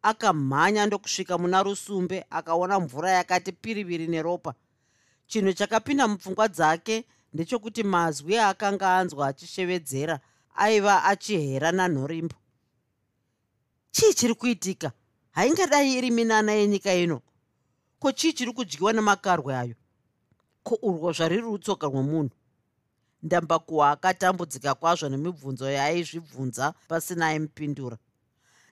Akamhanya 0.02 0.86
ndokusvika 0.86 1.38
muna 1.38 1.62
rusumbe 1.62 2.24
akaona 2.30 2.80
mvura 2.80 3.10
yakati 3.10 3.52
piriviri 3.52 4.06
neropa. 4.06 4.54
Chinhu 5.26 5.52
chakapinda 5.52 6.08
mupfungwa 6.08 6.48
dzake 6.48 7.04
ndechokuti 7.32 7.82
mazwi 7.82 8.38
aakanga 8.38 8.96
anzwa 8.98 9.28
achishevedzera 9.28 10.20
aiva 10.54 11.04
achihera 11.04 11.72
nanhorimbo. 11.72 12.36
Chii 13.90 14.14
chiri 14.14 14.34
kuitika? 14.34 14.92
Haingadai 15.32 15.94
iri 15.98 16.10
minana 16.10 16.52
yenyika 16.52 16.94
ino? 16.94 17.22
Ko 17.98 18.12
chii 18.12 18.32
chiri 18.32 18.52
kudyiwa 18.52 18.92
nemakarwe 18.92 19.56
ayo 19.56 19.74
ko 20.64 20.78
urwo 20.82 21.12
zvariri 21.12 21.42
rutsoka 21.42 21.86
rwomunhu. 21.86 22.34
Ndambakuhwa 23.22 23.90
akatambudzika 23.90 24.74
kwazvo 24.74 25.08
nemibvunzo 25.08 25.70
yaaizvibvunza 25.70 26.74
pasina 26.88 27.26
aimupindura. 27.26 27.96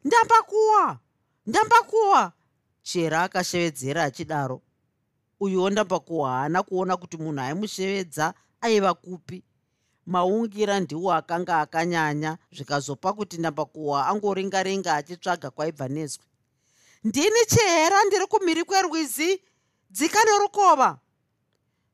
Ndambakuhwa 0.04 0.98
ndambakuhwa 1.46 2.32
chera 2.82 3.22
akashevedzera 3.22 4.04
achidaro. 4.04 4.60
Uyuwo 5.40 5.70
ndambakuhwa 5.70 6.30
haana 6.30 6.62
kuona 6.62 6.96
kuti 6.96 7.16
munhu 7.16 7.40
aimushevedza 7.40 8.34
aiva 8.60 8.94
kupi. 8.94 9.42
Maungira 10.06 10.80
ndiwo 10.80 11.12
akanga 11.12 11.60
akanyanya 11.60 12.38
zvikazopa 12.52 13.12
kuti 13.12 13.38
ndambakuhwa 13.38 14.06
angoringaringa 14.06 14.94
achitsvaga 14.94 15.50
kwaibva 15.50 15.88
nezwi. 15.88 16.24
Ndini 17.04 17.46
chihera 17.46 18.04
ndiri 18.04 18.26
kumhiri 18.26 18.64
kwerwizi 18.64 19.42
dzika 19.90 20.24
norukova 20.24 20.98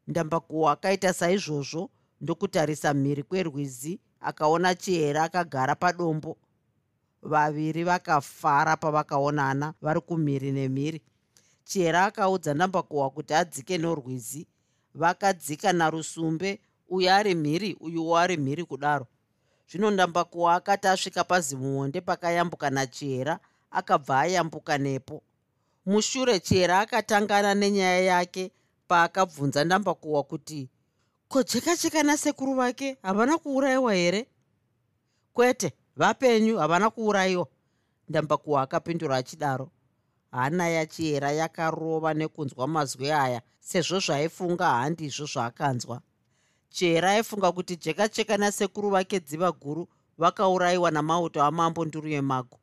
ndambakuhwa 0.09 0.73
akaita 0.73 1.13
saizvozvo 1.13 1.91
ndokutarisa 2.21 2.95
mhiri 2.95 3.23
kwerwizi 3.23 4.01
akaona 4.21 4.75
chihera 4.75 5.23
akagara 5.23 5.75
padombo. 5.75 6.37
Vaviri 7.23 7.85
vakafara 7.85 8.77
pavakaonana 8.77 9.75
vari 9.83 10.01
kumhiri 10.01 10.53
nemhiri. 10.53 11.03
Chihera 11.65 12.05
akaudza 12.05 12.55
ndambakuhwa 12.55 13.11
kuti 13.11 13.35
adzike 13.35 13.79
norwizi. 13.79 14.47
Vakadzika 14.95 15.73
narusumbe 15.73 16.61
uyo 16.89 17.15
ari 17.15 17.35
mhiri 17.35 17.77
uyuwo 17.81 18.19
ari 18.19 18.37
mhiri 18.37 18.65
kudaro. 18.65 19.07
Zvino 19.71 19.91
ndambakuhwa 19.91 20.55
akati 20.55 20.89
asvika 20.89 21.25
pazimuonde 21.25 22.01
pakayambuka 22.01 22.71
nachihera 22.71 23.39
akabva 23.71 24.21
ayambuka 24.21 24.79
nepo. 24.79 25.23
Mushure 25.87 26.41
chihera 26.41 26.81
akatangana 26.81 27.55
nenyaya 27.55 28.01
yake 28.01 28.53
paakabvunza 28.89 29.65
ndambakuhwa 29.65 30.23
kuti 30.23 30.71
ko 31.29 31.43
jeka 31.43 31.77
cheka 31.77 32.03
nasekuru 32.03 32.55
vake 32.55 32.99
havana 33.03 33.39
kuurayiwa 33.39 33.95
here? 33.95 34.27
Kwete 35.33 35.73
vapenyu 35.97 36.59
havana 36.59 36.91
kuurayiwa 36.91 37.47
ndambakuhwa 38.09 38.63
akapindura 38.63 39.17
achidaro. 39.17 39.71
Hana 40.31 40.69
yachiyera 40.69 41.33
yakarova 41.33 42.15
nekunzwa 42.15 42.69
mazwi 42.69 43.11
aya 43.11 43.43
sezvo 43.61 43.99
zvaaifunga 44.01 44.67
handizvo 44.71 45.27
zvaakanzwa. 45.27 46.01
Chera 46.69 47.11
aifunga 47.11 47.53
kuti 47.53 47.77
jeka 47.77 48.09
cheka 48.09 48.37
nasekuru 48.37 48.91
vake 48.91 49.21
dziva 49.21 49.53
guru 49.53 49.89
vakaurayiwa 50.19 50.91
namauto 50.91 51.43
amambo 51.43 51.85
nduru 51.85 52.09
yemago. 52.09 52.59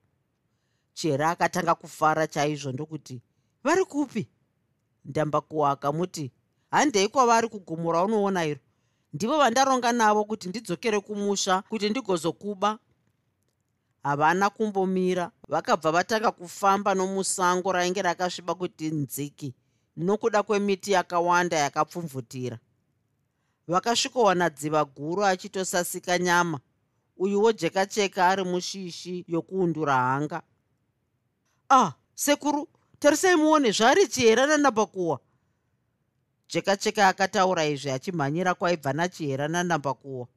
Chera 0.94 1.30
akatanga 1.30 1.76
kufara 1.76 2.28
chaizvo 2.28 2.72
ndokuti 2.72 3.22
vari 3.64 3.86
kupi 3.86 4.28
ndambakuhwa 5.06 5.72
akamuti 5.72 6.32
handei 6.72 7.08
kwavari 7.08 7.48
kugomo 7.48 7.92
raunoona 7.92 8.46
iro? 8.46 8.60
Ndivo 9.14 9.38
vandaronga 9.38 9.92
navo 9.92 10.24
kuti 10.26 10.50
ndidzokere 10.50 11.00
kumusha 11.00 11.62
kuti 11.62 11.90
ndigozokuba. 11.90 12.80
Havana 14.04 14.50
kumbomira 14.50 15.32
vakabva 15.48 15.92
vatanga 15.92 16.32
kufamba 16.32 16.94
nomusango 16.96 17.72
rainge 17.72 18.02
rakasviba 18.02 18.56
kuti 18.56 18.92
nziki 18.92 19.54
nokuda 19.98 20.44
kwemiti 20.44 20.92
yakawanda 20.92 21.58
yakapfumvutira. 21.58 22.60
Vakasvikowana 23.68 24.50
dziva 24.50 24.86
guru 24.86 25.26
achitosasika 25.26 26.18
nyama 26.20 26.60
uyuwo 27.18 27.52
jekacheka 27.52 28.28
ari 28.28 28.44
mushishi 28.44 29.26
yokuundura 29.28 29.96
hanga. 29.96 30.42
Ah 31.70 31.92
sekuru 32.16 32.68
tarisai 33.06 33.36
muone 33.36 33.72
zvaari 33.72 34.08
chihera 34.08 34.48
nanambakuwa 34.48 35.20
jekacheka 36.50 37.08
akataura 37.08 37.66
izvi 37.66 37.90
achimhanyira 37.92 38.54
kwaibva 38.54 38.94
nachihera 38.94 39.48
nanambakuwa 39.48 40.28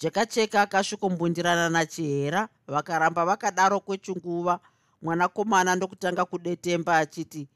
jekacheka 0.00 0.62
akasvikombundirana 0.62 1.68
nachihera 1.68 2.48
vakaramba 2.66 3.24
vakadaro 3.24 3.80
kwechinguva 3.80 4.60
mwanakomana 5.02 5.74
ndokutanga 5.76 6.24
kudetemba 6.24 6.98
achiti 6.98 7.48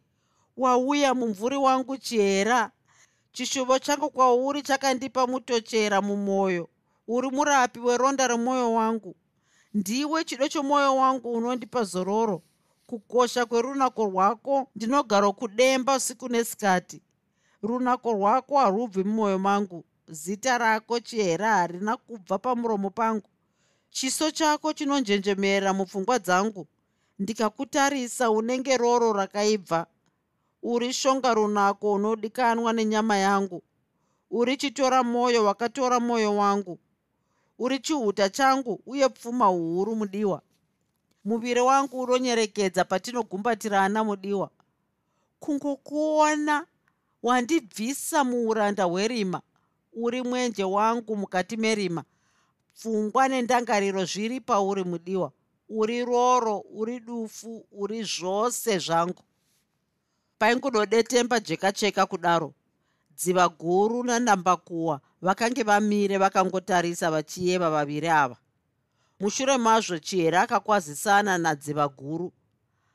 wauya 0.56 1.14
mumvuri 1.14 1.56
wangu 1.56 1.96
chihera 1.96 2.70
chishuvo 3.32 3.78
changu 3.78 4.10
kwauri 4.10 4.62
chakandipa 4.62 5.26
mutochera 5.26 6.00
mumwoyo 6.02 6.68
uri 7.08 7.30
murapi 7.30 7.80
weronda 7.80 8.28
remwoyo 8.28 8.72
wangu? 8.72 9.16
Ndiwe 9.74 10.24
chido 10.24 10.48
chomwoyo 10.48 10.96
wangu 10.96 11.32
unondipa 11.32 11.84
zororo 11.84 12.42
kukosha 12.96 13.46
kwerunako 13.46 14.04
rwako. 14.04 14.68
Ndinogara 14.76 15.32
kudemba 15.32 15.96
usiku 15.96 16.28
nesikati. 16.28 17.02
Runako 17.62 18.12
rwako 18.12 18.58
harubvi 18.58 19.04
mumwoyo 19.04 19.38
mangu. 19.38 19.84
Zita 20.08 20.58
rako 20.58 21.00
chihera 21.00 21.52
harina 21.54 21.96
kubva 21.96 22.38
pamuromo 22.38 22.90
pangu. 22.90 23.28
Chiso 23.90 24.30
chako 24.30 24.72
chinonjenjemera 24.72 25.72
mupfungwa 25.72 26.18
dzangu. 26.18 26.66
Ndikakutarisa 27.18 28.30
unenge 28.30 28.76
roro 28.76 29.12
rakaibva. 29.12 29.86
Uri 30.62 30.92
shonga 30.92 31.34
runako 31.34 31.92
unodikanwa 31.92 32.72
nenyama 32.72 33.16
yangu. 33.16 33.62
Uri 34.30 34.56
chitora 34.56 35.02
mwoyo 35.02 35.44
wakatora 35.44 36.00
mwoyo 36.00 36.36
wangu. 36.36 36.78
Uri 37.58 37.78
chihuta 37.78 38.28
changu 38.30 38.80
uye 38.86 39.08
pfuma 39.08 39.46
huru 39.46 39.96
mudiwa 39.96 40.42
muviri 41.24 41.60
wangu 41.60 42.00
unonyerekedza 42.00 42.84
patinogumbatirana 42.84 44.04
mudiwa. 44.04 44.50
Kungokuona 45.40 46.66
wandibvisa 47.22 48.24
muuranda 48.24 48.84
hwerima 48.84 49.40
uri 49.92 50.22
mwenje 50.22 50.64
wangu 50.64 51.16
mukati 51.16 51.56
merima. 51.56 52.04
Pfungwa 52.74 53.28
nendangariro 53.28 54.04
zviri 54.04 54.40
pauri 54.40 54.84
mudiwa 54.84 55.32
uri 55.68 56.04
roro 56.04 56.58
uri 56.58 57.00
dufu 57.00 57.66
uri 57.72 58.02
zvose 58.02 58.78
zvangu. 58.78 59.22
Paingudodetemba 60.38 61.40
jekacheka 61.40 62.06
kudaro 62.06 62.54
dziva 63.16 63.48
guru 63.48 64.04
nandambakuwa 64.04 65.00
vakange 65.22 65.62
vamire 65.62 66.18
vakangotarisa 66.18 67.10
vachiyeva 67.10 67.70
vaviri 67.70 68.08
ava 68.08 68.36
mushure 69.22 69.58
mazvo 69.58 69.98
chihere 69.98 70.38
akakwazisana 70.38 71.38
nadziva 71.38 71.88
guru. 71.88 72.32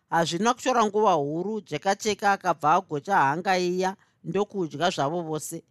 Hazvina 0.10 0.54
kutora 0.54 0.86
nguva 0.86 1.14
huru 1.14 1.62
jekacheka 1.62 2.32
akabva 2.32 2.74
agocha 2.74 3.18
hanga 3.18 3.58
iya 3.58 3.96
ndokudya 4.24 4.90
zvavo 4.90 5.22
vose. 5.22 5.64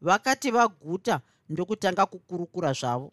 Vakati 0.00 0.50
vaguta 0.50 1.20
ndokutanga 1.48 2.06
kukurukura 2.06 2.72
zvavo. 2.72 3.12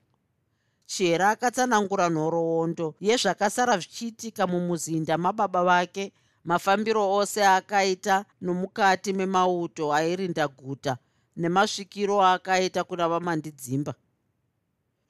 Chihere 0.85 1.23
akatsanangura 1.25 2.09
nhoroondo 2.09 2.95
yezvakasara 2.99 3.77
zvichiitika 3.77 4.47
mumuzinda 4.47 5.17
mababa 5.17 5.63
vake 5.63 6.11
mafambiro 6.43 7.11
ose 7.11 7.45
akaita 7.45 8.25
nomukati 8.41 9.13
memauto 9.13 9.93
airinda 9.93 10.47
guta 10.47 10.97
nemasvikiro 11.37 12.25
akaita 12.25 12.83
kuna 12.83 13.09
vamandidzimba 13.09 13.93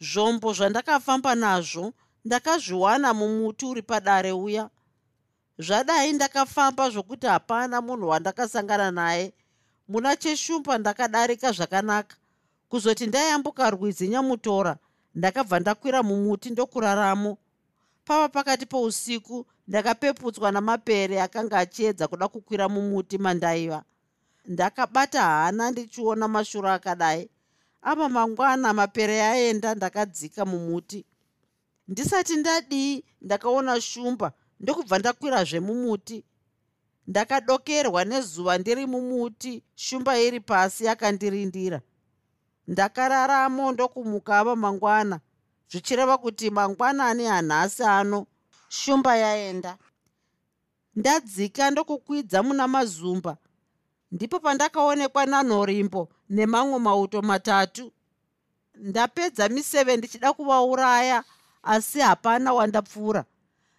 zvombo 0.04 0.54
zvandakafamba 0.54 1.36
nazvo 1.36 1.94
ndakazviwana 2.26 3.14
mumuti 3.14 3.66
uri 3.66 3.82
padare 3.82 4.32
uya. 4.32 4.70
Zvadai 5.60 6.14
ndakafamba 6.14 6.90
zvokuti 6.90 7.28
hapana 7.28 7.82
munhu 7.82 8.08
wandakasangana 8.08 8.92
naye. 8.92 9.34
Muna 9.88 10.16
cheshumba 10.16 10.78
ndakadarika 10.78 11.52
zvakanaka. 11.52 12.16
Kuzoti 12.70 13.08
ndayambuka 13.08 13.70
rwizi 13.70 14.08
nyamutora 14.08 14.78
ndakabva 15.16 15.60
ndakwira 15.60 16.04
mumuti 16.04 16.50
ndokuraramo. 16.50 17.38
Pava 18.06 18.30
pakati 18.30 18.66
pousiku 18.66 19.46
ndakapeputswa 19.68 20.52
namapere 20.52 21.22
akanga 21.22 21.60
achiedza 21.60 22.08
kuda 22.08 22.28
kukwira 22.28 22.70
mumuti 22.70 23.18
mandaiva. 23.18 23.84
Ndakabata 24.46 25.22
hana 25.22 25.72
ndichiona 25.72 26.28
mashuro 26.28 26.70
akadai 26.70 27.30
apa 27.84 28.10
mangwana 28.10 28.74
mapere 28.74 29.22
aenda 29.24 29.76
ndakadzika 29.76 30.46
mumuti. 30.46 31.06
Ndisati 31.88 32.36
ndadii 32.36 33.04
ndakaona 33.22 33.82
shumba 33.82 34.32
ndokubva 34.60 35.00
ndakwirazve 35.00 35.60
mumuti. 35.60 36.24
Ndakadokerwa 37.08 38.06
nezuva 38.06 38.58
ndiri 38.58 38.86
mumuti 38.86 39.64
shumba 39.76 40.20
iri 40.20 40.40
pasi 40.40 40.86
yakandirindira 40.86 41.82
ndakararamo 42.68 43.72
ndokumuka 43.72 44.40
ava 44.40 44.56
mangwana 44.56 45.20
zvichireva 45.70 46.18
kuti 46.18 46.50
mangwanani 46.50 47.26
hanhasi 47.26 47.84
ano 47.84 48.28
shumba 48.70 49.16
yaenda. 49.18 49.78
Ndadzika 50.96 51.72
ndokukwidza 51.72 52.44
muna 52.44 52.68
mazumba 52.68 53.38
ndipo 54.12 54.40
pandakaonekwa 54.40 55.26
nanhorimbo 55.26 56.10
nemamwe 56.30 56.80
mauto 56.80 57.22
matatu. 57.22 57.92
Ndapedza 58.76 59.50
miseve 59.50 59.98
ndichida 59.98 60.34
kuvauraya 60.34 61.24
asi 61.64 62.00
hapana 62.00 62.54
wandapfuura. 62.54 63.26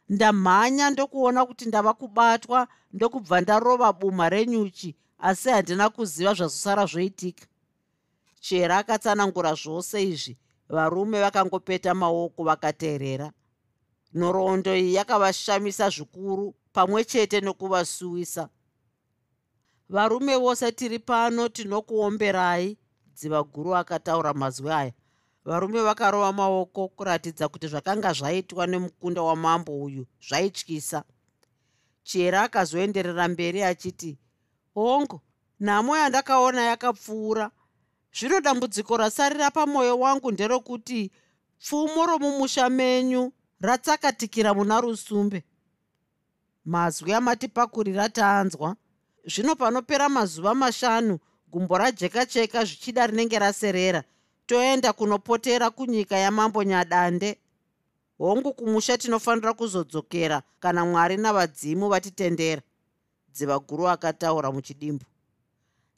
Ndamhanya 0.08 0.90
ndokuona 0.90 1.46
kuti 1.46 1.66
ndava 1.66 1.94
kubatwa 1.94 2.68
ndokubva 2.92 3.40
ndarova 3.40 3.92
buma 3.92 4.28
renyuchi 4.28 4.96
asi 5.18 5.48
handina 5.48 5.90
kuziva 5.90 6.34
zvazosara 6.34 6.86
zvoitika. 6.86 7.46
Chera 8.40 8.78
akatsanangura 8.78 9.54
zvose 9.54 10.02
izvi 10.02 10.38
varume 10.68 11.20
vakangopeta 11.20 11.94
maoko 11.94 12.44
vakateerera. 12.44 13.32
Nhoroondo 14.14 14.76
iyi 14.76 14.94
yakavashamisa 14.94 15.90
zvikuru 15.90 16.54
pamwe 16.72 17.04
chete 17.04 17.40
nokuvasuwisa 17.40 18.48
varume 19.88 20.36
vose 20.36 20.72
tiri 20.72 20.98
pano 20.98 21.48
tinokuomberai 21.48 22.78
dziva 23.14 23.42
guru 23.42 23.74
akataura 23.76 24.34
mazwi 24.34 24.70
aya. 24.70 24.92
Varume 25.44 25.82
vakarova 25.82 26.32
maoko 26.32 26.88
kuratidza 26.88 27.48
kuti 27.48 27.68
zvakanga 27.68 28.12
zvaitwa 28.12 28.66
nemukunda 28.66 29.22
wamambo 29.22 29.72
uyu 29.84 30.06
zvaityisa. 30.20 31.04
Chiera 32.02 32.42
akazoenderera 32.42 33.28
mberi 33.28 33.62
achiti 33.62 34.18
hongu 34.74 35.20
nhamo 35.60 35.96
yandakaona 35.96 36.62
yakapfuura. 36.62 37.50
Zvino 38.12 38.40
dambudziko 38.40 38.96
rasarira 38.96 39.50
pamwoyo 39.50 39.98
wangu 39.98 40.32
nderokuti 40.32 41.12
pfumo 41.58 42.06
romumusha 42.06 42.70
menyu 42.70 43.32
ratsakatikira 43.60 44.54
muna 44.54 44.80
rusumbe. 44.80 45.44
Mazwi 46.64 47.12
amatipakurira 47.12 48.08
taanzwa 48.08 48.76
zvino 49.26 49.56
panopera 49.56 50.08
mazuva 50.08 50.54
mashanu 50.54 51.18
gumbo 51.52 51.78
rajekacheka 51.78 52.64
zvichida 52.64 53.06
rinenge 53.06 53.38
raserera. 53.38 54.04
Toenda 54.46 54.92
kunopotera 54.92 55.70
kunyika 55.70 56.16
yamambo 56.16 56.62
nyadande. 56.64 57.38
Hongu 58.18 58.52
kumusha 58.52 58.98
tinofanira 58.98 59.52
kuzodzokera 59.54 60.42
kana 60.60 60.84
mwari 60.84 61.16
navadzimu 61.16 61.88
vatitendera. 61.88 62.62
Dziva 63.32 63.58
guru 63.58 63.88
akataura 63.88 64.52
muchidimbu. 64.52 65.04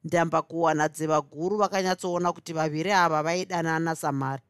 Ndamba 0.04 0.42
kuwana 0.42 0.88
dziva 0.88 1.20
guru 1.20 1.56
vakanyatsoona 1.56 2.32
kuti 2.32 2.52
vaviri 2.52 2.92
ava 2.92 3.22
vaidanana 3.22 3.96
samari. 3.96 4.42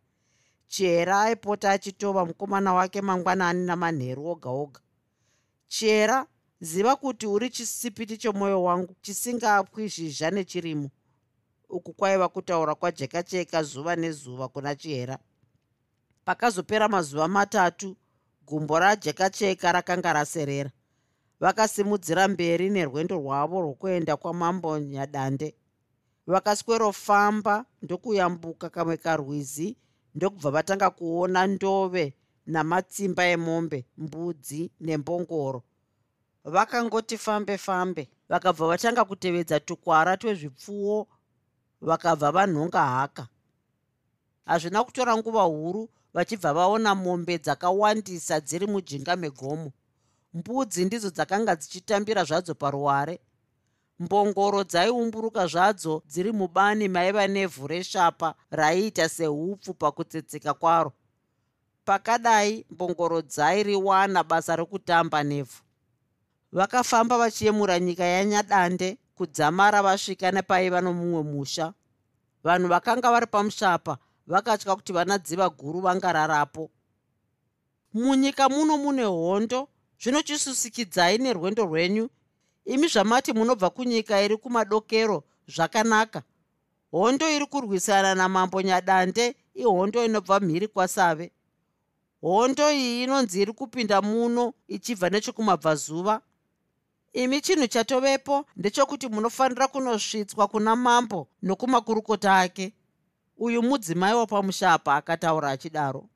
Chera 0.68 1.20
aipota 1.20 1.70
achitova 1.70 2.26
mukomana 2.26 2.74
wake 2.74 3.00
mangwanani 3.00 3.66
namanheru 3.66 4.26
oga 4.26 4.50
oga 4.50 4.80
chera 5.68 6.26
ziva 6.60 6.96
kuti 6.96 7.26
uri 7.26 7.50
chisipiti 7.50 8.16
chomwoyo 8.18 8.62
wangu 8.62 8.94
chisingapwi 9.02 9.88
zhizha 9.88 10.30
nechirimo. 10.30 10.90
Uku 11.68 11.92
kwaiva 11.92 12.28
kutaura 12.28 12.74
kwajekacheka 12.74 13.62
zuva 13.62 13.96
nezuva 13.96 14.48
kuna 14.48 14.74
chihera. 14.74 15.18
Pakazopera 16.24 16.88
mazuva 16.88 17.28
matatu 17.28 17.96
gumbo 18.46 18.78
rajekacheka 18.78 19.72
rakanga 19.72 20.12
raserera. 20.12 20.70
Vakasimudzira 21.40 22.28
mberi 22.28 22.70
nerwendo 22.70 23.16
rwavo 23.16 23.60
rwokuenda 23.60 24.16
kwamambo 24.16 24.78
nyadande. 24.78 25.54
Vakaswerofamba 26.26 27.64
ndokuyambuka 27.82 28.70
kamwe 28.70 28.96
karwizi 28.96 29.76
ndokubva 30.14 30.50
vatanga 30.50 30.90
kuona 30.90 31.46
ndove 31.46 32.14
namatsimba 32.46 33.26
emombe 33.26 33.86
mbudzi 33.98 34.70
nembongoro 34.80 35.62
vakangoti 36.46 37.18
fambe 37.18 37.58
fambe. 37.58 38.08
Vakabva 38.28 38.66
vatanga 38.66 39.04
kutevedza 39.04 39.60
tukwara 39.60 40.16
twezvipfuwo 40.16 41.06
vakabva 41.80 42.32
vanhonga 42.32 42.86
haka. 42.86 43.28
Hazvina 44.46 44.84
kutora 44.84 45.16
nguva 45.16 45.42
huru 45.42 45.88
vachibva 46.14 46.54
vaona 46.54 46.94
mombe 46.94 47.38
dzakawandisa 47.38 48.40
dziri 48.40 48.66
mujinga 48.66 49.16
megomo. 49.16 49.72
Mbudzi 50.34 50.84
ndidzo 50.84 51.10
dzakanga 51.10 51.56
dzichitambira 51.56 52.24
zvadzo 52.24 52.54
paruware. 52.54 53.20
Mbongoro 53.98 54.64
dzaiumburuka 54.64 55.46
zvadzo 55.46 56.02
dziri 56.06 56.32
mubani 56.32 56.88
maiva 56.88 57.26
nevhu 57.26 57.66
reshapa 57.66 58.34
raiita 58.50 59.08
seupfu 59.08 59.74
pakutsetseka 59.74 60.54
kwaro. 60.54 60.92
Pakadai 61.84 62.66
mbongoro 62.70 63.22
dzairiwana 63.22 64.24
basa 64.24 64.56
rokutamba 64.56 65.22
nevhu 65.22 65.65
vakafamba 66.56 67.18
vachiyemura 67.18 67.80
nyika 67.80 68.04
yanyadande 68.04 68.98
kudzamara 69.14 69.82
vasvika 69.82 70.32
nepaiva 70.32 70.80
nomumwe 70.80 71.22
musha. 71.22 71.72
Vanhu 72.44 72.68
vakanga 72.68 73.10
vari 73.10 73.26
pamushapa 73.26 73.98
vakatya 74.26 74.76
kuti 74.76 74.92
vanadziva 74.92 75.50
guru 75.50 75.80
vangararapo. 75.80 76.70
Munyika 77.94 78.48
muno 78.48 78.78
mune 78.78 79.04
hondo 79.04 79.68
zvinochisusikidzai 80.00 81.18
nerwendo 81.18 81.64
rwenyu. 81.64 82.08
Imi 82.64 82.88
zvamati 82.88 83.32
munobva 83.32 83.70
kunyika 83.70 84.22
iri 84.22 84.36
kumadokero 84.36 85.24
zvakanaka. 85.48 86.22
Hondo 86.90 87.30
iri 87.30 87.46
kurwisana 87.46 88.14
namambo 88.14 88.62
nyadande 88.62 89.36
ihondo 89.54 90.04
inobva 90.04 90.40
mhiri 90.40 90.68
kwasave. 90.68 91.32
Hondo 92.20 92.72
iyi 92.72 93.02
inonzi 93.04 93.42
iri 93.42 93.52
kupinda 93.52 94.02
muno 94.02 94.52
ichibva 94.68 95.10
nechekumabvazuva 95.10 96.22
imi 97.16 97.40
chinhu 97.40 97.66
chatovepo 97.66 98.44
ndechokuti 98.56 99.08
munofanira 99.08 99.68
kunosvitswa 99.68 100.48
kuna 100.48 100.76
mambo 100.76 101.28
nokumakurukota 101.42 102.38
ake. 102.38 102.72
Uyu 103.38 103.62
mudzimai 103.62 104.14
wapamushapa 104.14 104.96
akataura 104.96 105.50
achidaro. 105.50 106.08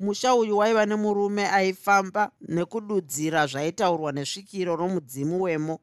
Musha 0.00 0.34
uyu 0.34 0.58
waiva 0.58 0.86
nemurume 0.86 1.48
aifamba 1.48 2.30
nekududzira 2.48 3.46
zvaitaurwa 3.46 4.12
nesvikiro 4.12 4.76
nomudzimu 4.76 5.42
wemo 5.42 5.80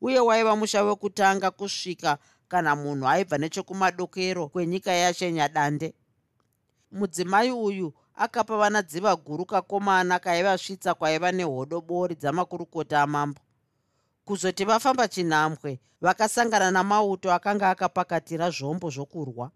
uye 0.00 0.20
waiva 0.20 0.56
musha 0.56 0.84
wekutanga 0.84 1.50
kusvika 1.50 2.18
kana 2.48 2.76
munhu 2.76 3.08
aibva 3.08 3.38
nechekumadokero 3.38 4.48
kwenyika 4.48 4.92
yashenyadande 4.92 5.94
mudzimai 6.92 7.50
uyu 7.50 7.92
akapa 8.14 8.56
vana 8.56 8.82
dziva 8.82 9.16
guru 9.16 9.44
kakomana 9.46 10.18
kaivasvitsa 10.18 10.94
kwaiva 10.94 11.32
nehodobori 11.32 12.14
dzamakurukota 12.14 13.02
amambo 13.02 13.40
kuzoti 14.26 14.64
vafamba 14.64 15.08
chinhambwe 15.08 15.80
vakasangana 16.00 16.70
namauto 16.70 17.32
akanga 17.32 17.70
akapakatira 17.70 18.50
zvombo 18.50 18.90
zvokurwa. 18.90 19.50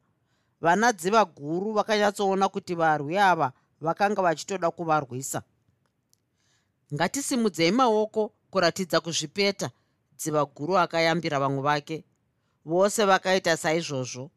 Vana 0.60 0.92
dziva 0.92 1.24
guru 1.24 1.72
vakanyatsoona 1.72 2.48
kuti 2.48 2.74
varwi 2.74 3.18
ava 3.18 3.52
vakanga 3.80 4.22
vachitoda 4.22 4.70
kuvarwisa. 4.70 5.42
Ngatisimudzei 6.94 7.72
maoko 7.72 8.32
kuratidza 8.50 9.00
kuzvipeta 9.00 9.70
dziva 10.18 10.44
guru 10.44 10.78
akayambira 10.78 11.40
vamwe 11.40 11.62
vake. 11.62 12.04
Vose 12.64 13.04
vakaita 13.04 13.56
saizvozvo. 13.56 14.30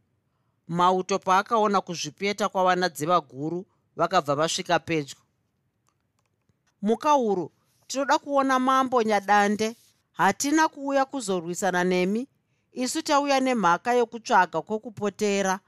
Mauto 0.68 1.20
paakaona 1.20 1.82
kuzvipeta 1.82 2.50
kwavana 2.50 2.90
dziva 2.90 3.22
guru 3.22 3.66
vakabva 3.96 4.36
vasvika 4.36 4.80
pedyo. 4.80 5.18
Mukauru 6.82 7.52
tinoda 7.88 8.18
kuona 8.18 8.60
mambo 8.60 9.04
nyadande 9.04 9.76
hatina 10.14 10.68
kuuya 10.68 11.06
kuzorwisana 11.06 11.84
nemi. 11.84 12.28
Isu 12.72 13.02
tauya 13.02 13.40
nemhaka 13.40 13.94
yokutsvaga 13.94 14.62
kwokupotera. 14.62 15.60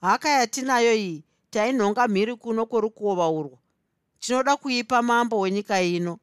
Haka 0.00 0.28
yatinayo 0.28 0.94
iyi 0.94 1.24
tainhonga 1.50 2.08
mhiri 2.08 2.36
kuno 2.36 2.66
kworukova 2.66 3.28
urwo 3.28 3.58
tinoda 4.18 4.56
kuipa 4.56 5.02
mambo 5.02 5.40
wenyika 5.40 5.82
ino. 5.82 6.18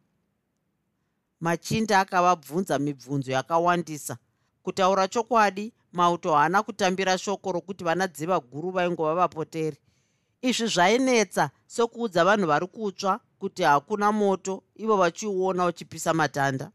Machinda 1.39 1.99
akavabvunza 1.99 2.79
mibvunzo 2.79 3.31
yakawandisa. 3.31 4.17
Kutaura 4.63 5.07
chokwadi 5.07 5.73
mauto 5.93 6.33
haana 6.35 6.63
kutambira 6.63 7.17
shoko 7.17 7.51
rokuti 7.51 7.83
vana 7.83 8.07
dziva 8.07 8.39
guru 8.39 8.71
vaingova 8.71 9.15
vapoteri. 9.15 9.77
Izvi 10.41 10.67
zvainetsa 10.67 11.49
sokuudza 11.67 12.23
vanhu 12.25 12.47
vari 12.47 12.67
kutsva 12.67 13.19
kuti 13.39 13.63
hakuna 13.63 14.11
moto 14.11 14.63
ivo 14.75 14.97
vachiuona 14.97 15.65
uchipisa 15.65 16.13
matanda 16.13 16.71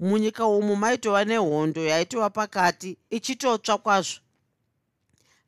munyika 0.00 0.46
umu 0.46 0.76
maitova 0.76 1.24
nehondo 1.24 1.84
yaitova 1.84 2.30
pakati 2.30 2.98
ichitotsva 3.10 3.78
kwazvo. 3.78 4.20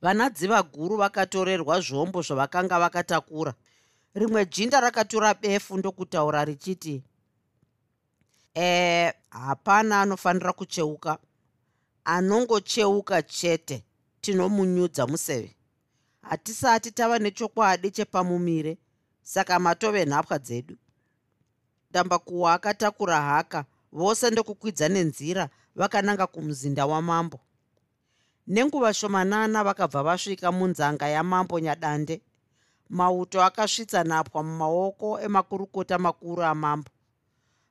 Vana 0.02 0.30
dziva 0.30 0.62
guru 0.62 0.96
vakatorerwa 0.96 1.80
zvombo 1.80 2.22
zvavakanga 2.22 2.78
vakatakura. 2.78 3.54
Rimwe 4.14 4.46
jinda 4.46 4.80
rakatora 4.80 5.34
befu 5.34 5.76
ndokutaura 5.78 6.44
richiti 6.44 7.02
e 8.54 9.12
hapana 9.30 10.00
anofanira 10.00 10.52
kucheuka. 10.52 11.18
Anongocheuka 12.04 13.22
chete 13.22 13.84
tinomunyudza 14.20 15.06
museve. 15.06 15.56
Hatisati 16.22 16.90
tava 16.90 17.18
nechokwadi 17.18 17.90
chepamumire 17.90 18.78
saka 19.22 19.58
matove 19.58 20.04
nhapwa 20.04 20.38
dzedu. 20.38 20.76
Dambakuwa 21.90 22.54
akatakura 22.54 23.20
haka 23.20 23.64
vose 23.92 24.30
ndokukwidza 24.30 24.88
nenzira 24.88 25.48
vakananga 25.74 26.26
kumuzinda 26.26 26.86
wamambo. 26.86 27.40
Nenguva 28.46 28.94
shomanana 28.94 29.64
vakabva 29.64 30.02
vasvika 30.02 30.52
munzanga 30.52 31.08
yamambo 31.08 31.60
nyadande 31.60 32.22
mauto 32.88 33.42
akasvitsa 33.42 34.04
nhapwa 34.04 34.42
mumaoko 34.42 35.20
emakurukota 35.20 35.98
makuru 35.98 36.42
amambo. 36.42 36.90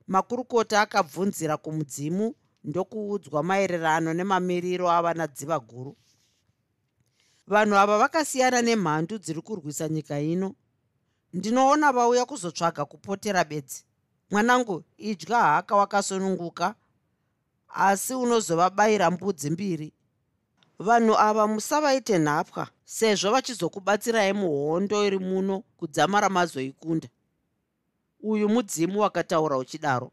Makurukota 0.07 0.82
akabvunzira 0.82 1.57
kumudzimu 1.57 2.36
ndokuudzwa 2.63 3.43
maererano 3.43 4.13
nemamiriro 4.13 4.91
avana 4.91 5.28
dziva 5.28 5.59
guru 5.59 5.95
vanhu 7.47 7.76
ava 7.76 7.97
vakasiyana 7.97 8.61
nemhandu 8.61 9.17
dziri 9.17 9.41
kurwisa 9.41 9.89
nyika 9.89 10.19
ino. 10.19 10.55
Ndinoona 11.34 11.91
vauya 11.91 12.26
kuzotsvaga 12.26 12.86
kupotera 12.86 13.43
bedzi 13.43 13.86
mwanangu 14.32 14.84
idya 14.97 15.38
haka 15.41 15.75
wakasununguka 15.75 16.75
asi 17.69 18.13
unozovabayira 18.13 19.11
mbudzi 19.11 19.49
mbiri. 19.49 19.93
Vanhu 20.79 21.17
ava 21.17 21.47
musavaite 21.47 22.17
nhapwa 22.19 22.67
sezvo 22.86 23.32
vachizokubatsirai 23.32 24.34
muhondo 24.34 25.05
iri 25.05 25.19
muno 25.19 25.63
kudzama 25.77 26.21
ramazoikunda. 26.21 27.07
Uyu 28.23 28.49
mudzimu 28.49 28.99
wakataura 28.99 29.57
uchidaro. 29.57 30.11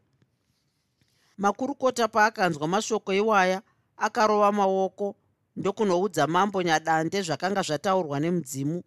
Makurukota 1.37 2.07
paakanzwa 2.07 2.67
mashoko 2.67 3.13
iwaya 3.13 3.61
akarova 3.97 4.51
maoko 4.51 5.15
ndokunoudza 5.55 6.27
mambo 6.27 6.61
nyadande 6.63 7.21
zvakanga 7.21 7.61
zvataurwa 7.61 8.19
nemudzimu. 8.19 8.83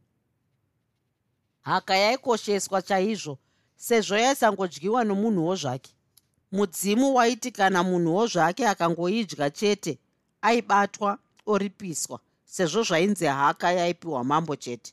Haka 1.63 1.97
yaikosheswa 1.97 2.83
chaizvo 2.83 3.39
sezvo 3.87 4.17
yaisangodyiwa 4.17 5.05
nomunhuwo 5.05 5.57
zvake. 5.57 5.93
Mudzimu 6.53 7.15
waiti 7.15 7.51
kana 7.51 7.83
munhuwo 7.83 8.27
zvake 8.27 8.69
akangoidya 8.69 9.51
chete 9.51 9.99
aibatwa 10.43 11.19
oripiswa 11.47 12.19
sezvo 12.45 12.83
zvainzi 12.83 13.25
haka 13.27 13.73
yaipiwa 13.73 14.25
mambo 14.25 14.57
chete. 14.57 14.93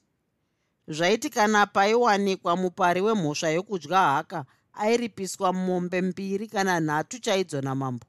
Zvaiti 0.88 1.30
kana 1.30 1.66
paiwanikwa 1.66 2.56
mupari 2.58 3.02
wemhosva 3.02 3.50
yokudya 3.50 3.98
haka 4.00 4.46
airipiswa 4.74 5.54
mombe 5.54 6.02
mbiri 6.02 6.48
kana 6.48 6.80
nhatu 6.80 7.20
chaidzo 7.20 7.62
namambo. 7.62 8.06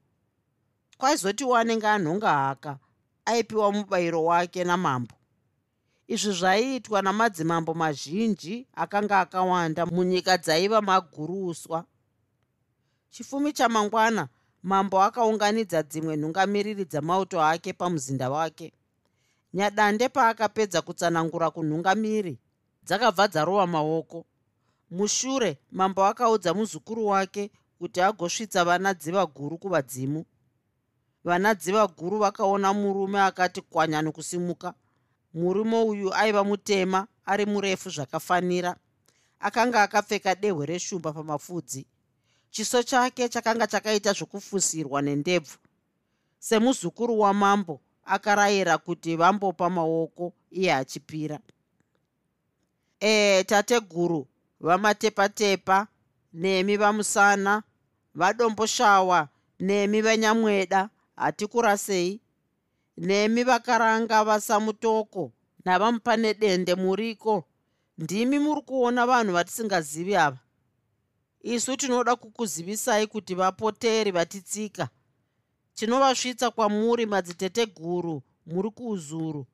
Kwaizoti 0.99 1.45
wanenge 1.45 1.87
anhonga 1.87 2.33
haka 2.33 2.79
aipiwa 3.25 3.73
mubayiro 3.73 4.25
wake 4.25 4.65
namambo 4.65 5.15
izvi 6.11 6.33
zvaiitwa 6.33 7.03
namadzimambo 7.03 7.75
mazhinji 7.75 8.67
akanga 8.75 9.21
akawanda 9.21 9.87
munyika 9.87 10.39
dzaiva 10.39 10.81
maguruswa. 10.81 11.85
Chifumi 13.11 13.53
chamangwana 13.53 14.29
mambo 14.63 15.03
akaunganidza 15.03 15.83
dzimwe 15.83 16.17
nhungamiriri 16.17 16.85
dzamauto 16.85 17.43
ake 17.43 17.73
pamuzinda 17.73 18.31
wake. 18.31 18.73
Nyadande 19.55 20.09
paakapedza 20.09 20.83
kutsanangura 20.83 21.51
kunhungamiri 21.51 22.39
dzakabva 22.83 23.29
dzarova 23.29 23.67
maoko. 23.67 24.27
Mushure 24.91 25.59
mambo 25.71 26.05
akaudza 26.05 26.55
muzukuru 26.55 27.07
wake 27.07 27.51
kuti 27.79 28.01
agosvitsa 28.01 28.65
vana 28.65 28.95
dziva 28.95 29.27
guru 29.27 29.59
kuvadzimu. 29.59 30.25
Vana 31.25 31.55
dziva 31.55 31.87
guru 31.87 32.19
vakaona 32.19 32.73
murume 32.73 33.21
akati 33.21 33.61
kwanya 33.61 34.03
nokusimuka 34.03 34.75
murume 35.35 35.83
uyu 35.83 36.15
aiva 36.15 36.45
mutema 36.45 37.07
ari 37.27 37.47
murefu 37.47 37.91
zvakafanira. 37.91 38.77
Akanga 39.41 39.83
akapfeka 39.83 40.35
dehwe 40.35 40.67
reshumba 40.67 41.13
pamapfudzi. 41.13 41.87
Chiso 42.51 42.83
chake 42.83 43.29
chakanga 43.29 43.67
chakaita 43.67 44.13
zvokufusirwa 44.13 45.03
nendebvu. 45.03 45.59
Semuzukuru 46.39 47.21
wamambo 47.21 47.81
akarayira 48.05 48.79
kuti 48.79 49.17
vambopa 49.17 49.71
maoko 49.71 50.33
iye 50.51 50.75
achipira. 50.75 51.39
E 53.01 53.45
tateguru 53.45 54.27
vamatepatepa 54.61 55.87
nemi 56.33 56.77
vamusana 56.77 57.63
vadomboshawa 58.15 59.29
nemi 59.61 60.03
vanyamweda 60.03 60.89
hatikurasei 61.17 62.21
nemi 63.01 63.45
vakaranga 63.45 64.25
vasamutoko 64.25 65.33
navamupane 65.65 66.35
dende 66.35 66.75
muriko. 66.75 67.45
Ndimi 67.99 68.39
muri 68.39 68.63
kuona 68.63 69.07
vanhu 69.07 69.33
vatisingazivi 69.33 70.17
ava. 70.17 70.39
Isu 71.43 71.77
tinoda 71.77 72.17
kukuzivisai 72.17 73.07
kuti 73.07 73.35
vapoteri 73.35 74.11
vatitsika. 74.11 74.89
Tinovasvitsa 75.75 76.51
kwamuri 76.51 77.07
madziteteguru 77.07 78.23
muri 78.47 78.71
kuuzuru. 78.71 79.47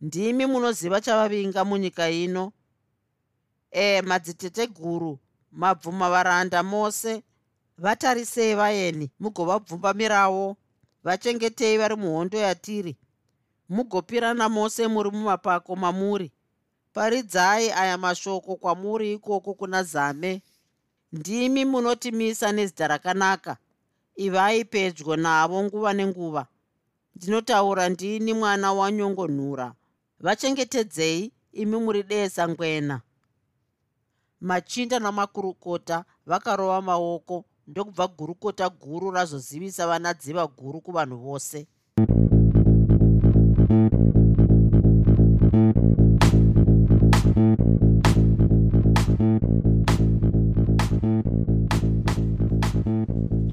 Ndimi 0.00 0.46
munoziva 0.46 1.00
chavavinga 1.00 1.64
munyika 1.64 2.10
ino. 2.10 2.52
E 3.70 4.02
madziteteguru 4.02 5.18
mabvuma 5.52 6.10
varanda 6.10 6.62
mose 6.62 7.22
vatarisei 7.78 8.54
vaeni 8.54 9.10
mugovabvumbamirawo 9.20 10.56
vachengetei 11.04 11.78
vari 11.78 11.96
muhondo 11.96 12.38
yatiri. 12.38 12.96
Mugopirana 13.68 14.48
mose 14.48 14.88
muri 14.88 15.10
mumapako 15.10 15.76
mamuri. 15.76 16.32
Paridzai 16.92 17.70
aya 17.70 17.98
mashoko 17.98 18.56
kwamuri 18.56 19.12
ikoko 19.12 19.54
kuna 19.54 19.82
zame. 19.82 20.42
Ndimi 21.12 21.64
munotimisa 21.64 22.52
nezita 22.52 22.88
rakanaka. 22.88 23.56
Ivai 24.16 24.64
pedyo 24.64 25.16
navo 25.16 25.62
nguva 25.62 25.92
nenguva. 25.92 26.46
Ndinotaura 27.16 27.88
ndini 27.88 28.32
mwana 28.32 28.72
wanyongonhura 28.72 29.74
vachengetedzei 30.20 31.32
imi 31.52 31.76
muri 31.76 32.02
desa 32.02 32.48
ngwena. 32.48 33.00
Machinda 34.40 34.98
namakurukota 34.98 36.04
vakarova 36.26 36.82
maoko 36.82 37.44
ndokubva 37.66 38.06
gurukota 38.18 38.68
guru 38.82 39.10
razozivisa 39.10 39.86
vanadziva 39.86 40.46
guru 40.58 40.80
kuvanhu 40.80 41.16
vose 41.26 41.66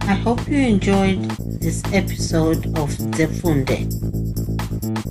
I 0.07 0.15
hope 0.23 0.47
you 0.47 0.57
enjoyed 0.57 1.21
this 1.61 1.83
episode 1.93 2.65
of 2.77 2.89
Zefunde. 3.15 3.87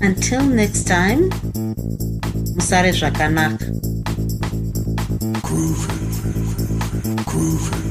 Until 0.02 0.42
next 0.42 0.84
time, 0.84 1.30
musare 2.54 2.92
zvakanaka. 2.92 3.64
Groove. 5.42 5.86
Groove. 7.26 7.89